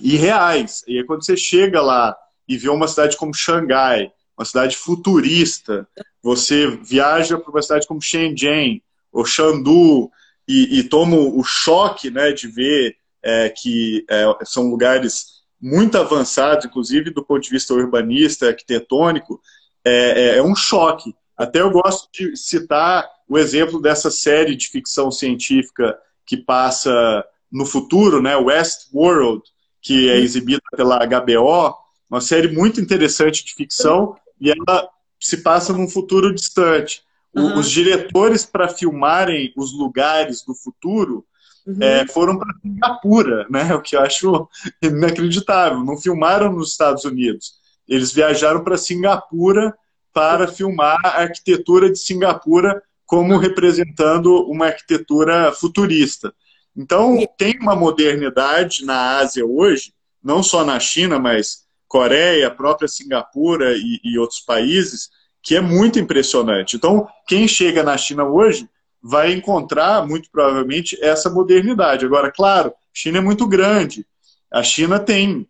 irreais. 0.00 0.82
E 0.86 0.98
aí 0.98 1.04
quando 1.04 1.24
você 1.24 1.36
chega 1.36 1.80
lá 1.80 2.16
e 2.48 2.56
vê 2.56 2.68
uma 2.68 2.88
cidade 2.88 3.16
como 3.16 3.32
Xangai, 3.32 4.10
uma 4.36 4.44
cidade 4.44 4.76
futurista, 4.76 5.88
você 6.22 6.66
viaja 6.68 7.38
para 7.38 7.50
uma 7.50 7.62
cidade 7.62 7.86
como 7.86 8.02
Shenzhen 8.02 8.82
ou 9.12 9.24
Chengdu 9.24 10.10
e, 10.46 10.78
e 10.78 10.82
toma 10.84 11.16
o 11.16 11.42
choque 11.42 12.10
né, 12.10 12.32
de 12.32 12.48
ver 12.48 12.96
é, 13.22 13.48
que 13.48 14.04
é, 14.08 14.24
são 14.44 14.70
lugares 14.70 15.38
muito 15.60 15.98
avançados, 15.98 16.64
inclusive 16.64 17.10
do 17.10 17.24
ponto 17.24 17.42
de 17.42 17.50
vista 17.50 17.74
urbanista, 17.74 18.48
arquitetônico, 18.48 19.40
é, 19.84 19.92
é, 19.92 20.38
é 20.38 20.42
um 20.42 20.54
choque. 20.54 21.14
Até 21.36 21.60
eu 21.60 21.70
gosto 21.70 22.08
de 22.12 22.36
citar 22.36 23.08
o 23.28 23.38
exemplo 23.38 23.80
dessa 23.80 24.10
série 24.10 24.56
de 24.56 24.68
ficção 24.68 25.10
científica 25.10 25.96
que 26.24 26.36
passa 26.36 27.24
no 27.50 27.64
futuro, 27.64 28.22
né, 28.22 28.36
Westworld, 28.36 29.42
que 29.80 30.08
é 30.10 30.18
exibida 30.18 30.60
pela 30.76 30.98
HBO, 31.06 31.74
uma 32.10 32.20
série 32.20 32.48
muito 32.48 32.80
interessante 32.80 33.44
de 33.44 33.54
ficção, 33.54 34.16
e 34.40 34.50
ela 34.50 34.88
se 35.20 35.38
passa 35.38 35.72
num 35.72 35.88
futuro 35.88 36.34
distante. 36.34 37.02
Uhum. 37.34 37.58
Os 37.58 37.70
diretores, 37.70 38.44
para 38.44 38.68
filmarem 38.68 39.52
os 39.56 39.72
lugares 39.72 40.42
do 40.44 40.54
futuro, 40.54 41.24
uhum. 41.66 41.76
é, 41.80 42.06
foram 42.06 42.38
para 42.38 42.54
Singapura, 42.62 43.46
né? 43.50 43.74
o 43.74 43.82
que 43.82 43.96
eu 43.96 44.00
acho 44.00 44.48
inacreditável. 44.82 45.84
Não 45.84 45.96
filmaram 45.96 46.52
nos 46.52 46.70
Estados 46.70 47.04
Unidos. 47.04 47.54
Eles 47.86 48.12
viajaram 48.12 48.62
para 48.62 48.76
Singapura 48.76 49.74
para 50.12 50.48
filmar 50.48 50.98
a 51.04 51.22
arquitetura 51.22 51.90
de 51.90 51.98
Singapura 51.98 52.82
como 53.06 53.38
representando 53.38 54.44
uma 54.50 54.66
arquitetura 54.66 55.52
futurista. 55.52 56.34
Então, 56.76 57.26
tem 57.38 57.58
uma 57.60 57.74
modernidade 57.74 58.84
na 58.84 59.16
Ásia 59.18 59.44
hoje, 59.44 59.94
não 60.22 60.42
só 60.42 60.64
na 60.64 60.78
China, 60.78 61.18
mas 61.18 61.66
Coreia, 61.88 62.50
própria 62.50 62.86
Singapura 62.86 63.74
e, 63.76 63.98
e 64.04 64.18
outros 64.18 64.40
países, 64.40 65.08
que 65.42 65.56
é 65.56 65.60
muito 65.60 65.98
impressionante. 65.98 66.76
Então, 66.76 67.06
quem 67.26 67.46
chega 67.46 67.82
na 67.82 67.96
China 67.96 68.24
hoje 68.24 68.68
vai 69.02 69.32
encontrar, 69.32 70.06
muito 70.06 70.30
provavelmente, 70.30 70.98
essa 71.02 71.30
modernidade. 71.30 72.04
Agora, 72.04 72.30
claro, 72.30 72.70
a 72.70 72.72
China 72.92 73.18
é 73.18 73.20
muito 73.22 73.46
grande. 73.46 74.06
A 74.50 74.62
China 74.62 74.98
tem, 74.98 75.46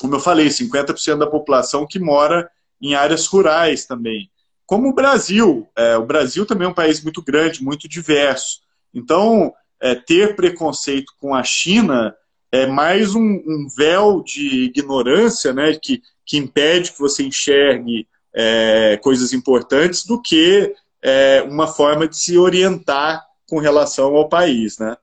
como 0.00 0.14
eu 0.14 0.20
falei, 0.20 0.48
50% 0.48 1.18
da 1.18 1.26
população 1.26 1.86
que 1.86 1.98
mora 1.98 2.50
em 2.80 2.94
áreas 2.94 3.26
rurais 3.26 3.86
também. 3.86 4.30
Como 4.66 4.88
o 4.88 4.94
Brasil. 4.94 5.68
É, 5.76 5.96
o 5.96 6.04
Brasil 6.04 6.44
também 6.44 6.66
é 6.66 6.70
um 6.70 6.74
país 6.74 7.02
muito 7.02 7.22
grande, 7.22 7.62
muito 7.62 7.88
diverso. 7.88 8.60
Então, 8.92 9.52
é, 9.80 9.94
ter 9.94 10.34
preconceito 10.34 11.12
com 11.18 11.34
a 11.34 11.42
China 11.42 12.14
é 12.50 12.66
mais 12.66 13.14
um, 13.14 13.22
um, 13.22 13.66
véu 13.76 14.22
de 14.22 14.64
ignorância 14.64 15.52
né, 15.52 15.74
que, 15.74 16.02
que 16.24 16.38
impede 16.38 16.92
que 16.92 16.98
você 16.98 17.22
enxergue 17.22 18.08
é, 18.34 18.98
coisas 19.02 19.32
importantes 19.32 20.04
do 20.04 20.20
que 20.20 20.74
é, 21.02 21.42
uma 21.42 21.66
forma 21.66 22.08
de 22.08 22.16
se 22.16 22.36
orientar 22.36 23.24
com 23.48 23.58
relação 23.58 24.14
ao 24.16 24.28
país. 24.28 24.78
Né? 24.78 24.96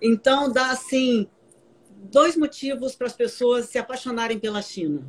Então, 0.00 0.50
dá 0.50 0.70
assim 0.70 1.26
dois 2.10 2.36
motivos 2.36 2.94
para 2.94 3.06
as 3.06 3.12
pessoas 3.12 3.66
se 3.66 3.78
apaixonarem 3.78 4.38
pela 4.38 4.62
China. 4.62 5.02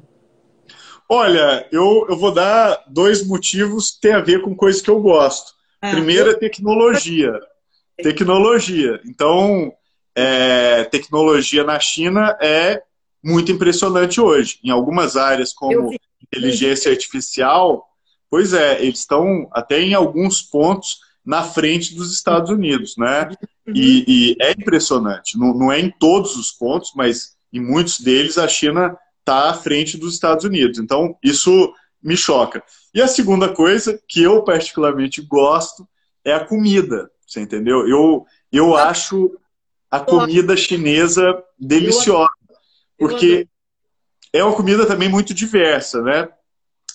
Olha, 1.09 1.67
eu, 1.71 2.07
eu 2.09 2.17
vou 2.17 2.31
dar 2.33 2.83
dois 2.87 3.25
motivos 3.25 3.91
que 3.91 4.01
têm 4.01 4.13
a 4.13 4.21
ver 4.21 4.41
com 4.41 4.55
coisas 4.55 4.81
que 4.81 4.89
eu 4.89 5.01
gosto. 5.01 5.53
Ah, 5.81 5.91
Primeiro 5.91 6.29
eu... 6.29 6.33
é 6.33 6.39
tecnologia 6.39 7.39
tecnologia. 8.01 8.99
Então, 9.05 9.71
é, 10.15 10.83
tecnologia 10.85 11.63
na 11.63 11.79
China 11.79 12.37
é 12.41 12.81
muito 13.23 13.51
impressionante 13.51 14.19
hoje. 14.19 14.59
Em 14.63 14.69
algumas 14.69 15.15
áreas, 15.15 15.53
como 15.53 15.93
inteligência 16.23 16.91
artificial, 16.91 17.85
pois 18.29 18.53
é, 18.53 18.81
eles 18.81 18.99
estão 18.99 19.47
até 19.51 19.79
em 19.79 19.93
alguns 19.93 20.41
pontos 20.41 20.99
na 21.25 21.43
frente 21.43 21.95
dos 21.95 22.13
Estados 22.13 22.49
Unidos, 22.49 22.95
né? 22.97 23.29
Uhum. 23.67 23.73
E, 23.75 24.05
e 24.07 24.35
é 24.41 24.51
impressionante. 24.51 25.37
Não, 25.37 25.53
não, 25.53 25.71
é 25.71 25.79
em 25.79 25.89
todos 25.89 26.35
os 26.35 26.51
pontos, 26.51 26.91
mas 26.95 27.35
em 27.51 27.61
muitos 27.61 27.99
deles 27.99 28.37
a 28.37 28.47
China 28.47 28.97
está 29.19 29.49
à 29.49 29.53
frente 29.53 29.97
dos 29.97 30.13
Estados 30.13 30.43
Unidos. 30.43 30.79
Então, 30.79 31.15
isso 31.23 31.73
me 32.01 32.17
choca. 32.17 32.61
E 32.93 33.01
a 33.01 33.07
segunda 33.07 33.47
coisa 33.47 33.99
que 34.07 34.21
eu 34.21 34.43
particularmente 34.43 35.21
gosto 35.21 35.87
é 36.25 36.33
a 36.33 36.45
comida. 36.45 37.09
Você 37.25 37.39
entendeu? 37.39 37.87
Eu, 37.87 38.25
eu 38.51 38.75
acho 38.75 39.31
a 39.89 39.99
comida 39.99 40.57
chinesa 40.57 41.41
deliciosa. 41.57 42.29
Porque 42.97 43.47
é 44.33 44.43
uma 44.43 44.55
comida 44.55 44.85
também 44.85 45.07
muito 45.07 45.33
diversa, 45.33 46.01
né? 46.01 46.27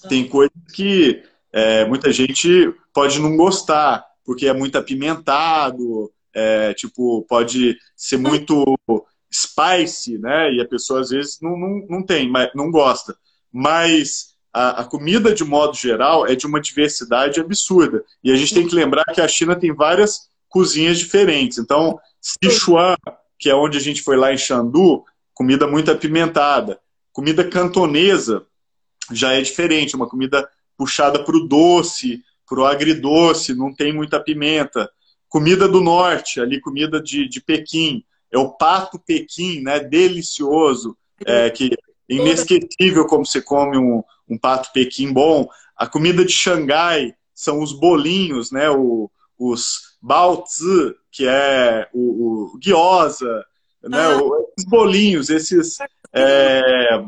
Tem 0.08 0.24
ah. 0.24 0.28
coisas 0.28 0.56
que 0.74 1.22
é, 1.52 1.84
muita 1.84 2.12
gente 2.12 2.74
pode 2.92 3.20
não 3.20 3.36
gostar, 3.36 4.04
porque 4.24 4.46
é 4.46 4.52
muito 4.52 4.76
apimentado, 4.76 6.12
é, 6.34 6.74
tipo, 6.74 7.24
pode 7.28 7.78
ser 7.96 8.16
muito 8.16 8.78
spicy, 9.32 10.18
né? 10.18 10.52
E 10.52 10.60
a 10.60 10.66
pessoa 10.66 11.00
às 11.00 11.10
vezes 11.10 11.38
não, 11.40 11.56
não, 11.56 11.86
não 11.88 12.02
tem, 12.02 12.30
não 12.54 12.70
gosta. 12.70 13.16
Mas 13.52 14.34
a, 14.52 14.80
a, 14.80 14.84
comida, 14.84 15.34
de 15.34 15.44
modo 15.44 15.76
geral, 15.76 16.26
é 16.26 16.34
de 16.34 16.46
uma 16.46 16.60
diversidade 16.60 17.40
absurda. 17.40 18.04
E 18.22 18.32
a 18.32 18.36
gente 18.36 18.54
tem 18.54 18.66
que 18.66 18.74
lembrar 18.74 19.04
que 19.04 19.20
a 19.20 19.28
China 19.28 19.54
tem 19.54 19.72
várias 19.72 20.28
cozinhas 20.48 20.98
diferentes. 20.98 21.58
Então, 21.58 21.98
Sichuan, 22.20 22.96
que 23.38 23.48
é 23.48 23.54
onde 23.54 23.78
a 23.78 23.80
gente 23.80 24.02
foi 24.02 24.16
lá 24.16 24.32
em 24.32 24.38
Xandu, 24.38 25.04
comida 25.32 25.66
muito 25.66 25.90
apimentada. 25.90 26.80
Comida 27.18 27.42
cantonesa 27.42 28.46
já 29.10 29.32
é 29.32 29.40
diferente, 29.40 29.96
uma 29.96 30.08
comida 30.08 30.48
puxada 30.76 31.18
para 31.24 31.36
o 31.36 31.48
doce, 31.48 32.22
para 32.48 32.60
o 32.60 32.64
agridoce, 32.64 33.56
não 33.56 33.74
tem 33.74 33.92
muita 33.92 34.20
pimenta. 34.20 34.88
Comida 35.28 35.66
do 35.66 35.80
norte, 35.80 36.40
ali 36.40 36.60
comida 36.60 37.02
de, 37.02 37.28
de 37.28 37.40
Pequim, 37.40 38.04
é 38.30 38.38
o 38.38 38.52
pato 38.52 39.00
Pequim, 39.00 39.62
né? 39.62 39.80
Delicioso, 39.80 40.96
é, 41.26 41.50
que 41.50 41.74
é 42.08 42.14
inesquecível 42.14 43.04
como 43.04 43.26
você 43.26 43.42
come 43.42 43.76
um, 43.76 44.04
um 44.28 44.38
pato 44.38 44.70
Pequim 44.72 45.12
bom. 45.12 45.48
A 45.76 45.88
comida 45.88 46.24
de 46.24 46.30
Xangai 46.30 47.16
são 47.34 47.60
os 47.60 47.72
bolinhos, 47.72 48.52
né? 48.52 48.70
O, 48.70 49.10
os 49.36 49.98
Baozi, 50.00 50.94
que 51.10 51.26
é 51.26 51.88
o, 51.92 52.52
o 52.54 52.58
gyoza, 52.60 53.44
né? 53.82 54.04
Ah. 54.04 54.22
os 54.56 54.64
bolinhos, 54.66 55.30
esses 55.30 55.78
é, 56.12 57.04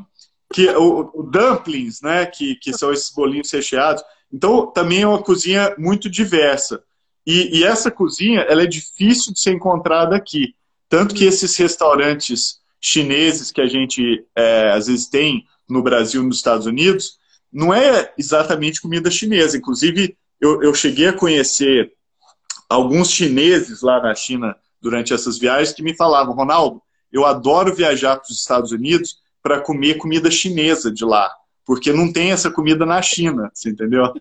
que 0.52 0.68
o, 0.70 1.10
o, 1.14 1.22
dumplings, 1.22 2.00
né? 2.02 2.26
Que, 2.26 2.56
que 2.56 2.72
são 2.72 2.92
esses 2.92 3.10
bolinhos 3.10 3.50
recheados. 3.50 4.02
Então 4.32 4.66
também 4.66 5.02
é 5.02 5.06
uma 5.06 5.22
cozinha 5.22 5.74
muito 5.78 6.10
diversa. 6.10 6.82
E, 7.26 7.58
e 7.58 7.64
essa 7.64 7.90
cozinha 7.90 8.40
ela 8.40 8.62
é 8.62 8.66
difícil 8.66 9.32
de 9.32 9.40
ser 9.40 9.52
encontrada 9.52 10.16
aqui, 10.16 10.54
tanto 10.88 11.14
que 11.14 11.24
esses 11.24 11.56
restaurantes 11.56 12.60
chineses 12.80 13.52
que 13.52 13.60
a 13.60 13.66
gente 13.66 14.24
é, 14.34 14.70
às 14.70 14.86
vezes 14.86 15.06
tem 15.06 15.44
no 15.68 15.82
Brasil, 15.82 16.22
nos 16.22 16.36
Estados 16.36 16.66
Unidos, 16.66 17.18
não 17.52 17.72
é 17.72 18.12
exatamente 18.18 18.80
comida 18.80 19.10
chinesa. 19.10 19.56
Inclusive, 19.56 20.16
eu, 20.40 20.62
eu 20.62 20.74
cheguei 20.74 21.08
a 21.08 21.12
conhecer 21.12 21.92
alguns 22.68 23.10
chineses 23.10 23.82
lá 23.82 24.02
na 24.02 24.14
China 24.14 24.56
durante 24.80 25.12
essas 25.12 25.38
viagens 25.38 25.74
que 25.74 25.82
me 25.82 25.94
falavam, 25.94 26.34
Ronaldo, 26.34 26.80
eu 27.12 27.24
adoro 27.24 27.74
viajar 27.74 28.16
para 28.16 28.30
os 28.30 28.38
Estados 28.38 28.72
Unidos 28.72 29.18
para 29.42 29.60
comer 29.60 29.96
comida 29.96 30.30
chinesa 30.30 30.90
de 30.90 31.04
lá, 31.04 31.30
porque 31.64 31.92
não 31.92 32.12
tem 32.12 32.32
essa 32.32 32.50
comida 32.50 32.84
na 32.84 33.00
China, 33.00 33.50
você 33.52 33.70
entendeu? 33.70 34.12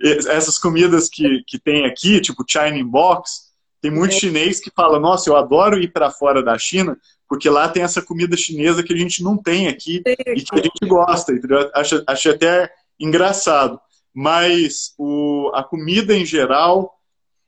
Essas 0.00 0.58
comidas 0.58 1.08
que, 1.08 1.42
que 1.46 1.58
tem 1.58 1.86
aqui, 1.86 2.20
tipo 2.20 2.44
China 2.48 2.84
Box, 2.84 3.52
tem 3.80 3.90
muito 3.90 4.16
é. 4.16 4.18
chinês 4.18 4.60
que 4.60 4.70
fala, 4.74 4.98
nossa, 4.98 5.28
eu 5.28 5.36
adoro 5.36 5.78
ir 5.78 5.92
para 5.92 6.10
fora 6.10 6.42
da 6.42 6.56
China, 6.56 6.96
porque 7.28 7.50
lá 7.50 7.68
tem 7.68 7.82
essa 7.82 8.00
comida 8.00 8.36
chinesa 8.36 8.82
que 8.82 8.94
a 8.94 8.96
gente 8.96 9.22
não 9.22 9.36
tem 9.36 9.68
aqui 9.68 10.02
e 10.06 10.42
que 10.42 10.58
a 10.58 10.62
gente 10.62 10.86
gosta, 10.86 11.32
entendeu? 11.32 11.70
Acho, 11.74 12.02
acho 12.06 12.30
até 12.30 12.72
engraçado. 12.98 13.78
Mas 14.14 14.94
o, 14.96 15.50
a 15.54 15.62
comida 15.62 16.16
em 16.16 16.24
geral, 16.24 16.98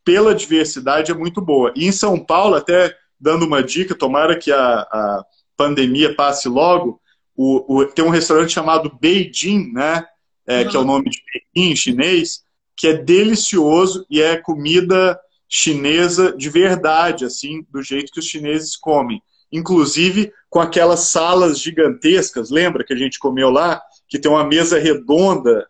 pela 0.04 0.34
diversidade, 0.34 1.10
é 1.10 1.14
muito 1.14 1.40
boa. 1.40 1.72
E 1.74 1.86
em 1.86 1.92
São 1.92 2.18
Paulo, 2.18 2.56
até 2.56 2.94
dando 3.20 3.46
uma 3.46 3.62
dica, 3.62 3.94
tomara 3.94 4.36
que 4.36 4.52
a, 4.52 4.80
a 4.80 5.24
pandemia 5.56 6.14
passe 6.14 6.48
logo, 6.48 7.00
o, 7.36 7.78
o, 7.80 7.84
tem 7.86 8.04
um 8.04 8.10
restaurante 8.10 8.52
chamado 8.52 8.96
Beijing, 9.00 9.72
né? 9.72 10.06
É, 10.46 10.62
uhum. 10.62 10.68
Que 10.68 10.76
é 10.76 10.80
o 10.80 10.84
nome 10.84 11.10
de 11.10 11.20
Pequim, 11.32 11.74
chinês, 11.74 12.42
que 12.76 12.88
é 12.88 12.92
delicioso 12.94 14.06
e 14.08 14.22
é 14.22 14.36
comida 14.36 15.18
chinesa 15.48 16.32
de 16.36 16.48
verdade, 16.48 17.24
assim, 17.24 17.64
do 17.70 17.82
jeito 17.82 18.12
que 18.12 18.20
os 18.20 18.26
chineses 18.26 18.76
comem. 18.76 19.22
Inclusive 19.52 20.32
com 20.50 20.60
aquelas 20.60 21.00
salas 21.00 21.60
gigantescas, 21.60 22.50
lembra 22.50 22.84
que 22.84 22.92
a 22.92 22.96
gente 22.96 23.18
comeu 23.18 23.50
lá? 23.50 23.80
Que 24.08 24.18
tem 24.18 24.30
uma 24.30 24.44
mesa 24.44 24.78
redonda, 24.78 25.66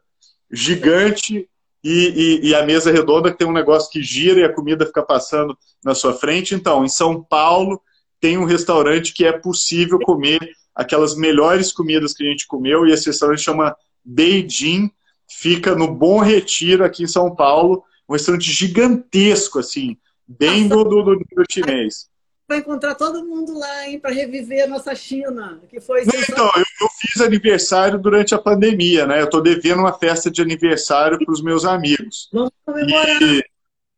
gigante, 0.51 1.49
e, 1.89 2.41
e, 2.43 2.49
e, 2.49 2.55
a 2.55 2.65
mesa 2.65 2.91
redonda 2.91 3.31
que 3.31 3.39
tem 3.39 3.47
um 3.47 3.53
negócio 3.53 3.89
que 3.91 4.03
gira 4.03 4.41
e 4.41 4.45
a 4.45 4.53
comida 4.53 4.85
fica 4.85 5.05
passando 5.05 5.57
na 5.85 5.95
sua 5.95 6.13
frente. 6.13 6.53
Então, 6.53 6.85
em 6.85 6.89
São 6.89 7.23
Paulo, 7.23 7.81
tem 8.21 8.37
um 8.37 8.45
restaurante 8.45 9.15
que 9.15 9.25
é 9.25 9.31
possível 9.31 10.01
comer 10.01 10.41
aquelas 10.75 11.15
melhores 11.15 11.71
comidas 11.71 12.13
que 12.13 12.27
a 12.27 12.29
gente 12.29 12.45
comeu, 12.49 12.85
e 12.85 12.91
esse 12.91 13.07
restaurante 13.07 13.41
chama 13.41 13.77
Beijing, 14.05 14.91
fica 15.31 15.77
no 15.77 15.95
Bom 15.95 16.19
Retiro, 16.19 16.85
aqui 16.85 17.05
em 17.05 17.09
São 17.09 17.35
Paulo, 17.37 17.85
um 18.09 18.15
restaurante 18.15 18.51
gigantesco, 18.51 19.61
assim, 19.61 19.97
bem 20.27 20.67
do, 20.67 20.83
do, 20.83 21.03
do, 21.03 21.17
do 21.17 21.45
chinês. 21.49 22.09
Vai 22.49 22.59
encontrar 22.59 22.95
todo 22.95 23.25
mundo 23.25 23.59
lá, 23.59 23.89
hein, 23.89 23.99
para 23.99 24.13
reviver 24.13 24.65
a 24.65 24.69
nossa 24.69 24.95
China, 24.95 25.61
que 25.69 25.81
foi... 25.81 26.03
Então, 26.03 26.51
eu, 26.57 26.65
eu, 26.81 26.89
fiz 27.01 27.21
aniversário 27.21 27.99
durante 27.99 28.35
a 28.35 28.39
pandemia, 28.39 29.05
né? 29.05 29.21
Eu 29.21 29.25
estou 29.25 29.43
devendo 29.43 29.81
uma 29.81 29.93
festa 29.93 30.31
de 30.31 30.41
aniversário 30.41 31.19
para 31.19 31.33
os 31.33 31.43
meus 31.43 31.65
amigos. 31.65 32.29
Vamos 32.33 32.53
comemorar. 32.65 33.21
E, 33.21 33.45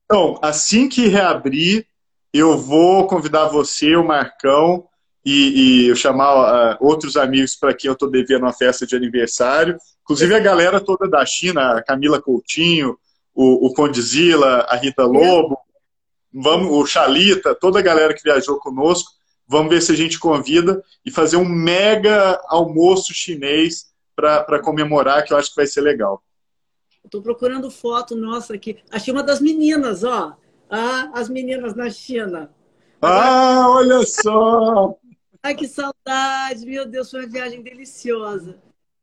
então, 0.04 0.38
assim 0.40 0.88
que 0.88 1.08
reabrir, 1.08 1.86
eu 2.32 2.56
vou 2.56 3.06
convidar 3.06 3.48
você, 3.48 3.94
o 3.96 4.06
Marcão, 4.06 4.88
e, 5.24 5.84
e 5.84 5.88
eu 5.88 5.96
chamar 5.96 6.72
uh, 6.72 6.76
outros 6.80 7.18
amigos 7.18 7.54
para 7.54 7.74
quem 7.74 7.88
eu 7.88 7.92
estou 7.92 8.10
devendo 8.10 8.44
uma 8.44 8.52
festa 8.52 8.86
de 8.86 8.96
aniversário. 8.96 9.76
Inclusive 10.02 10.34
a 10.34 10.40
galera 10.40 10.80
toda 10.80 11.06
da 11.06 11.24
China, 11.26 11.76
a 11.76 11.82
Camila 11.82 12.20
Coutinho, 12.20 12.96
o, 13.34 13.66
o 13.66 13.74
Condzilla, 13.74 14.66
a 14.68 14.76
Rita 14.76 15.04
Lobo, 15.04 15.58
vamos, 16.32 16.70
o 16.70 16.86
Chalita, 16.86 17.54
toda 17.54 17.78
a 17.78 17.82
galera 17.82 18.14
que 18.14 18.22
viajou 18.22 18.58
conosco. 18.58 19.10
Vamos 19.46 19.70
ver 19.70 19.80
se 19.80 19.92
a 19.92 19.96
gente 19.96 20.18
convida 20.18 20.82
e 21.04 21.10
fazer 21.10 21.36
um 21.36 21.48
mega 21.48 22.40
almoço 22.48 23.14
chinês 23.14 23.86
para 24.14 24.60
comemorar, 24.60 25.24
que 25.24 25.32
eu 25.32 25.36
acho 25.38 25.50
que 25.50 25.56
vai 25.56 25.66
ser 25.66 25.80
legal. 25.80 26.22
Estou 27.04 27.22
procurando 27.22 27.70
foto 27.70 28.14
nossa 28.14 28.54
aqui. 28.54 28.78
Achei 28.90 29.12
uma 29.12 29.22
das 29.22 29.40
meninas, 29.40 30.04
ó. 30.04 30.36
Ah, 30.68 31.10
as 31.14 31.28
meninas 31.28 31.74
na 31.74 31.88
China. 31.88 32.50
Agora... 33.00 33.24
Ah, 33.24 33.70
olha 33.70 34.04
só! 34.04 34.94
Ai, 35.42 35.54
que 35.54 35.66
saudade! 35.66 36.66
Meu 36.66 36.84
Deus, 36.84 37.10
foi 37.10 37.20
uma 37.20 37.28
viagem 37.28 37.62
deliciosa. 37.62 38.56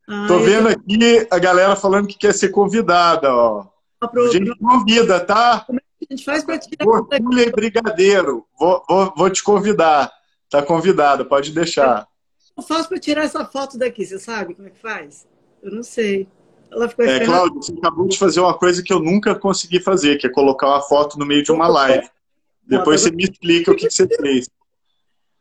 Ai, 0.07 0.27
Tô 0.27 0.37
vendo 0.39 0.67
aqui 0.67 1.27
a 1.31 1.39
galera 1.39 1.75
falando 1.75 2.07
que 2.07 2.17
quer 2.17 2.33
ser 2.33 2.49
convidada, 2.49 3.33
ó. 3.33 3.65
A 4.01 4.27
gente 4.31 4.55
convida, 4.59 5.19
tá? 5.19 5.61
Como 5.65 5.79
é 5.79 5.83
a 6.09 6.13
gente 6.13 6.25
faz 6.25 6.43
para 6.43 6.59
tirar 6.59 6.87
Orgulho 6.87 7.39
e 7.39 7.51
Brigadeiro. 7.51 8.45
Vou, 8.59 8.83
vou, 8.87 9.13
vou 9.15 9.29
te 9.29 9.43
convidar. 9.43 10.11
Tá 10.49 10.61
convidada, 10.61 11.25
pode 11.25 11.51
deixar. 11.51 12.07
Eu 12.55 12.63
faço 12.63 12.87
para 12.87 12.99
tirar 12.99 13.23
essa 13.23 13.43
foto 13.45 13.77
daqui, 13.77 14.05
você 14.05 14.19
sabe 14.19 14.53
como 14.53 14.67
é 14.67 14.71
que 14.71 14.79
faz? 14.79 15.27
Eu 15.61 15.71
não 15.71 15.83
sei. 15.83 16.27
Ela 16.71 16.87
ficou 16.87 17.05
é, 17.05 17.25
Cláudio, 17.25 17.61
você 17.61 17.73
acabou 17.73 18.07
de 18.07 18.17
fazer 18.17 18.39
uma 18.39 18.57
coisa 18.57 18.83
que 18.83 18.93
eu 18.93 18.99
nunca 18.99 19.35
consegui 19.35 19.79
fazer, 19.79 20.17
que 20.17 20.27
é 20.27 20.29
colocar 20.29 20.67
uma 20.67 20.81
foto 20.81 21.17
no 21.17 21.25
meio 21.25 21.43
de 21.43 21.51
uma 21.51 21.67
live. 21.67 22.07
Depois 22.63 23.01
você 23.01 23.11
me 23.11 23.23
explica 23.23 23.71
o 23.71 23.75
que 23.75 23.89
você 23.89 24.07
fez. 24.07 24.49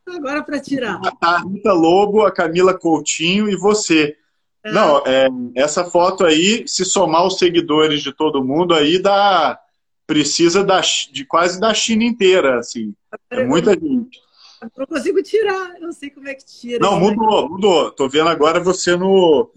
Agora 0.07 0.43
para 0.43 0.61
tirar. 0.61 1.01
A 1.21 1.39
Rita 1.39 1.73
Lobo, 1.73 2.23
a 2.23 2.31
Camila 2.31 2.75
Coutinho 2.75 3.49
e 3.49 3.57
você. 3.57 4.17
É. 4.63 4.73
Não, 4.73 5.03
é, 5.07 5.29
essa 5.55 5.85
foto 5.85 6.25
aí, 6.25 6.67
se 6.67 6.85
somar 6.85 7.27
os 7.27 7.39
seguidores 7.39 8.03
de 8.03 8.13
todo 8.13 8.45
mundo 8.45 8.75
aí, 8.75 8.99
dá, 8.99 9.59
precisa 10.07 10.63
da, 10.63 10.81
de 10.81 11.25
quase 11.25 11.61
da 11.61 11.73
China 11.73 12.05
inteira, 12.05 12.59
assim. 12.59 12.95
É 13.31 13.45
muita 13.45 13.73
gente. 13.73 14.19
Eu 14.63 14.71
não 14.79 14.87
consigo 14.87 15.23
tirar, 15.23 15.75
eu 15.77 15.83
não 15.83 15.93
sei 15.93 16.11
como 16.11 16.29
é 16.29 16.35
que 16.35 16.45
tira. 16.45 16.79
Não, 16.79 16.99
mudou, 16.99 17.43
daqui. 17.43 17.53
mudou. 17.53 17.91
Tô 17.91 18.09
vendo 18.09 18.29
agora 18.29 18.61
você 18.61 18.97
no, 18.97 19.51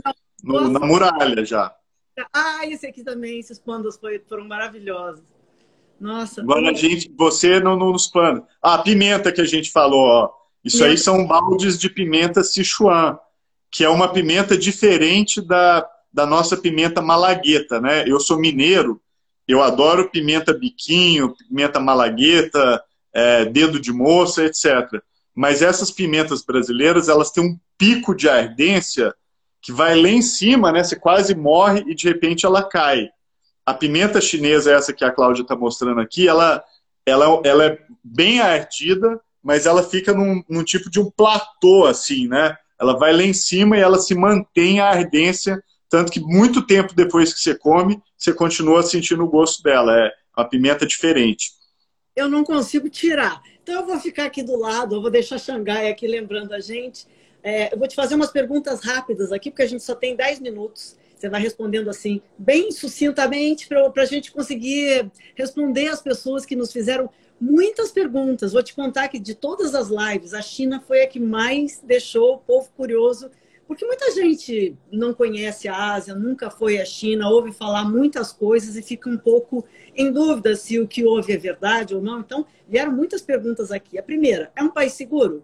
no 0.43 0.69
na 0.69 0.79
muralha 0.79 1.45
já. 1.45 1.73
Ah, 2.33 2.65
esse 2.65 2.85
aqui 2.85 3.03
também, 3.03 3.39
esses 3.39 3.59
pandas 3.59 3.99
foram 4.27 4.45
maravilhosos. 4.45 5.23
Nossa. 5.99 6.41
Agora 6.41 6.71
a 6.71 6.73
gente, 6.73 7.11
você 7.15 7.59
no, 7.59 7.75
no, 7.75 7.91
nos 7.91 8.07
panos. 8.07 8.43
Ah, 8.61 8.75
a 8.75 8.79
pimenta 8.79 9.31
que 9.31 9.41
a 9.41 9.45
gente 9.45 9.71
falou, 9.71 9.99
ó. 9.99 10.37
Isso 10.63 10.83
aí 10.83 10.97
são 10.97 11.25
baldes 11.25 11.79
de 11.79 11.89
pimenta 11.89 12.43
Sichuan, 12.43 13.17
que 13.71 13.85
é 13.85 13.89
uma 13.89 14.11
pimenta 14.11 14.57
diferente 14.57 15.39
da, 15.41 15.87
da 16.11 16.25
nossa 16.25 16.57
pimenta 16.57 17.01
malagueta, 17.01 17.79
né? 17.79 18.03
Eu 18.05 18.19
sou 18.19 18.37
mineiro, 18.37 19.01
eu 19.47 19.63
adoro 19.63 20.09
pimenta 20.09 20.53
biquinho, 20.53 21.33
pimenta 21.35 21.79
malagueta, 21.79 22.83
é, 23.13 23.45
dedo 23.45 23.79
de 23.79 23.93
moça, 23.93 24.43
etc. 24.43 25.01
Mas 25.33 25.61
essas 25.61 25.91
pimentas 25.91 26.43
brasileiras, 26.43 27.09
elas 27.09 27.31
têm 27.31 27.43
um 27.43 27.59
pico 27.77 28.15
de 28.15 28.27
ardência 28.27 29.13
que 29.61 29.71
vai 29.71 29.99
lá 29.99 30.09
em 30.09 30.21
cima, 30.21 30.71
né? 30.71 30.83
Você 30.83 30.95
quase 30.95 31.35
morre 31.35 31.83
e 31.87 31.95
de 31.95 32.07
repente 32.07 32.45
ela 32.45 32.63
cai. 32.63 33.09
A 33.65 33.73
pimenta 33.73 34.21
chinesa, 34.21 34.71
essa 34.71 34.93
que 34.93 35.03
a 35.03 35.11
Cláudia 35.11 35.41
está 35.41 35.55
mostrando 35.55 35.99
aqui, 35.99 36.27
ela, 36.27 36.63
ela, 37.05 37.41
ela 37.43 37.65
é 37.65 37.79
bem 38.03 38.39
ardida, 38.39 39.19
mas 39.43 39.65
ela 39.65 39.83
fica 39.83 40.13
num, 40.13 40.43
num, 40.49 40.63
tipo 40.63 40.89
de 40.89 40.99
um 40.99 41.09
platô, 41.09 41.85
assim, 41.85 42.27
né? 42.27 42.55
Ela 42.79 42.97
vai 42.97 43.11
lá 43.13 43.23
em 43.23 43.33
cima 43.33 43.77
e 43.77 43.81
ela 43.81 43.99
se 43.99 44.13
mantém 44.15 44.79
a 44.79 44.89
ardência, 44.89 45.61
tanto 45.89 46.11
que 46.11 46.19
muito 46.19 46.65
tempo 46.65 46.93
depois 46.93 47.33
que 47.33 47.39
você 47.39 47.55
come, 47.55 48.01
você 48.17 48.33
continua 48.33 48.83
sentindo 48.83 49.23
o 49.23 49.29
gosto 49.29 49.63
dela. 49.63 49.97
É 49.97 50.11
uma 50.37 50.47
pimenta 50.47 50.85
diferente. 50.85 51.51
Eu 52.15 52.29
não 52.29 52.43
consigo 52.43 52.89
tirar. 52.89 53.41
Então 53.61 53.81
eu 53.81 53.85
vou 53.85 53.99
ficar 53.99 54.25
aqui 54.25 54.41
do 54.41 54.57
lado, 54.57 54.95
eu 54.95 55.01
vou 55.01 55.11
deixar 55.11 55.37
Xangai 55.37 55.89
aqui 55.89 56.07
lembrando 56.07 56.53
a 56.53 56.59
gente. 56.59 57.05
É, 57.43 57.73
eu 57.73 57.77
vou 57.77 57.87
te 57.87 57.95
fazer 57.95 58.15
umas 58.15 58.31
perguntas 58.31 58.81
rápidas 58.81 59.31
aqui, 59.31 59.49
porque 59.49 59.63
a 59.63 59.67
gente 59.67 59.83
só 59.83 59.93
tem 59.93 60.15
10 60.15 60.39
minutos. 60.39 60.97
Você 61.15 61.29
vai 61.29 61.41
respondendo 61.41 61.89
assim, 61.89 62.21
bem 62.37 62.71
sucintamente, 62.71 63.67
para 63.67 64.03
a 64.03 64.05
gente 64.05 64.31
conseguir 64.31 65.11
responder 65.35 65.87
as 65.87 66.01
pessoas 66.01 66.45
que 66.45 66.55
nos 66.55 66.71
fizeram 66.71 67.09
muitas 67.39 67.91
perguntas. 67.91 68.53
Vou 68.53 68.61
te 68.61 68.73
contar 68.73 69.07
que 69.07 69.19
de 69.19 69.33
todas 69.33 69.73
as 69.73 69.89
lives, 69.89 70.33
a 70.33 70.41
China 70.41 70.79
foi 70.79 71.01
a 71.01 71.07
que 71.07 71.19
mais 71.19 71.79
deixou 71.83 72.35
o 72.35 72.37
povo 72.37 72.69
curioso, 72.75 73.31
porque 73.67 73.85
muita 73.85 74.11
gente 74.11 74.77
não 74.91 75.13
conhece 75.13 75.67
a 75.67 75.93
Ásia, 75.93 76.15
nunca 76.15 76.49
foi 76.49 76.79
à 76.79 76.85
China, 76.85 77.29
ouve 77.29 77.51
falar 77.51 77.83
muitas 77.83 78.31
coisas 78.31 78.75
e 78.75 78.81
fica 78.81 79.09
um 79.09 79.17
pouco 79.17 79.65
em 79.95 80.11
dúvida 80.11 80.55
se 80.55 80.79
o 80.79 80.87
que 80.87 81.03
ouve 81.03 81.33
é 81.33 81.37
verdade 81.37 81.93
ou 81.93 82.01
não. 82.01 82.21
Então, 82.21 82.45
vieram 82.67 82.93
muitas 82.93 83.21
perguntas 83.21 83.71
aqui. 83.71 83.99
A 83.99 84.03
primeira, 84.03 84.51
é 84.55 84.63
um 84.63 84.69
país 84.69 84.93
seguro? 84.93 85.43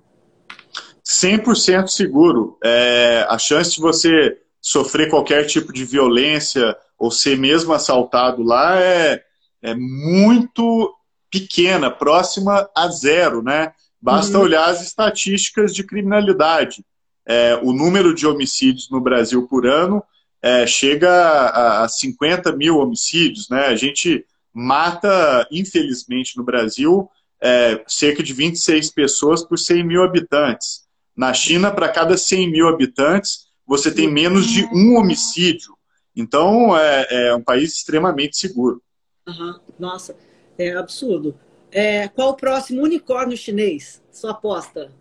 100% 1.05 1.87
seguro. 1.87 2.57
É, 2.63 3.25
a 3.29 3.37
chance 3.37 3.75
de 3.75 3.81
você 3.81 4.39
sofrer 4.61 5.09
qualquer 5.09 5.45
tipo 5.45 5.73
de 5.73 5.83
violência 5.83 6.75
ou 6.97 7.11
ser 7.11 7.37
mesmo 7.37 7.73
assaltado 7.73 8.41
lá 8.41 8.79
é, 8.79 9.21
é 9.61 9.75
muito 9.75 10.95
pequena, 11.29 11.91
próxima 11.91 12.69
a 12.73 12.87
zero, 12.87 13.43
né? 13.43 13.73
Basta 14.01 14.37
uhum. 14.37 14.43
olhar 14.43 14.69
as 14.69 14.81
estatísticas 14.81 15.73
de 15.75 15.83
criminalidade. 15.83 16.85
É, 17.25 17.59
o 17.61 17.71
número 17.71 18.13
de 18.13 18.27
homicídios 18.27 18.89
no 18.89 18.99
Brasil 18.99 19.47
por 19.47 19.65
ano 19.65 20.03
é, 20.41 20.67
chega 20.67 21.09
a, 21.09 21.83
a 21.83 21.87
50 21.87 22.51
mil 22.55 22.77
homicídios, 22.77 23.49
né? 23.49 23.67
A 23.67 23.75
gente 23.75 24.25
mata, 24.53 25.47
infelizmente, 25.51 26.37
no 26.37 26.43
Brasil, 26.43 27.09
é, 27.41 27.83
cerca 27.87 28.21
de 28.21 28.33
26 28.33 28.91
pessoas 28.91 29.43
por 29.43 29.57
100 29.57 29.83
mil 29.83 30.03
habitantes. 30.03 30.83
Na 31.15 31.33
China, 31.33 31.71
para 31.71 31.89
cada 31.89 32.17
100 32.17 32.51
mil 32.51 32.67
habitantes, 32.67 33.47
você 33.65 33.91
tem 33.91 34.09
menos 34.09 34.47
de 34.47 34.65
um 34.73 34.95
homicídio. 34.97 35.75
Então, 36.15 36.77
é, 36.77 37.27
é 37.27 37.35
um 37.35 37.41
país 37.41 37.73
extremamente 37.73 38.37
seguro. 38.37 38.81
Uhum. 39.27 39.59
Nossa. 39.79 40.15
É 40.57 40.73
absurdo. 40.73 41.35
É, 41.71 42.07
qual 42.07 42.29
o 42.29 42.35
próximo 42.35 42.83
unicórnio 42.83 43.35
chinês? 43.35 44.01
Sua 44.11 44.31
aposta? 44.31 44.91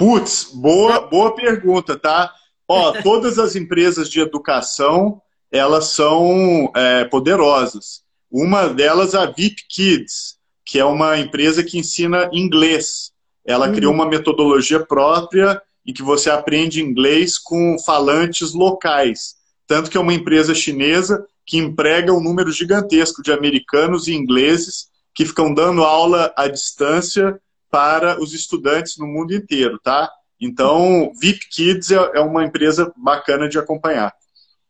Putz, 0.00 0.48
boa, 0.54 1.02
boa 1.02 1.34
pergunta, 1.34 1.94
tá? 1.94 2.32
Ó, 2.66 2.92
todas 3.04 3.38
as 3.38 3.54
empresas 3.54 4.08
de 4.08 4.18
educação, 4.18 5.20
elas 5.52 5.88
são 5.88 6.72
é, 6.74 7.04
poderosas. 7.04 8.00
Uma 8.30 8.68
delas, 8.68 9.14
a 9.14 9.26
VIP 9.26 9.56
Kids, 9.68 10.38
que 10.64 10.78
é 10.78 10.84
uma 10.86 11.18
empresa 11.18 11.62
que 11.62 11.76
ensina 11.76 12.30
inglês. 12.32 13.12
ela 13.44 13.68
uhum. 13.68 13.74
criou 13.74 13.92
uma 13.92 14.08
metodologia 14.08 14.80
própria 14.80 15.60
em 15.86 15.92
que 15.92 16.02
você 16.02 16.30
aprende 16.30 16.80
inglês 16.82 17.36
com 17.36 17.76
falantes 17.84 18.54
locais. 18.54 19.34
Tanto 19.66 19.90
que 19.90 19.98
é 19.98 20.00
uma 20.00 20.14
empresa 20.14 20.54
chinesa 20.54 21.26
que 21.44 21.58
emprega 21.58 22.10
um 22.10 22.22
número 22.22 22.50
gigantesco 22.50 23.22
de 23.22 23.32
americanos 23.32 24.08
e 24.08 24.14
ingleses 24.14 24.86
que 25.14 25.26
ficam 25.26 25.52
dando 25.52 25.84
aula 25.84 26.32
à 26.38 26.48
distância 26.48 27.38
para 27.70 28.20
os 28.20 28.34
estudantes 28.34 28.98
no 28.98 29.06
mundo 29.06 29.34
inteiro, 29.34 29.78
tá? 29.78 30.10
Então, 30.40 31.12
VIP 31.20 31.48
Kids 31.48 31.90
é, 31.90 31.96
é 32.14 32.20
uma 32.20 32.44
empresa 32.44 32.92
bacana 32.96 33.48
de 33.48 33.58
acompanhar. 33.58 34.12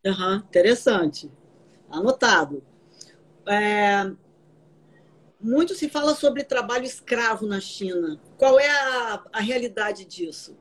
Uhum, 0.05 0.37
interessante. 0.37 1.31
Anotado. 1.89 2.63
É... 3.49 4.11
Muito 5.41 5.75
se 5.75 5.89
fala 5.89 6.15
sobre 6.15 6.45
trabalho 6.45 6.85
escravo 6.85 7.47
na 7.47 7.61
China. 7.61 8.21
Qual 8.37 8.61
é 8.61 8.69
a, 8.69 9.23
a 9.33 9.41
realidade 9.41 10.05
disso? 10.05 10.57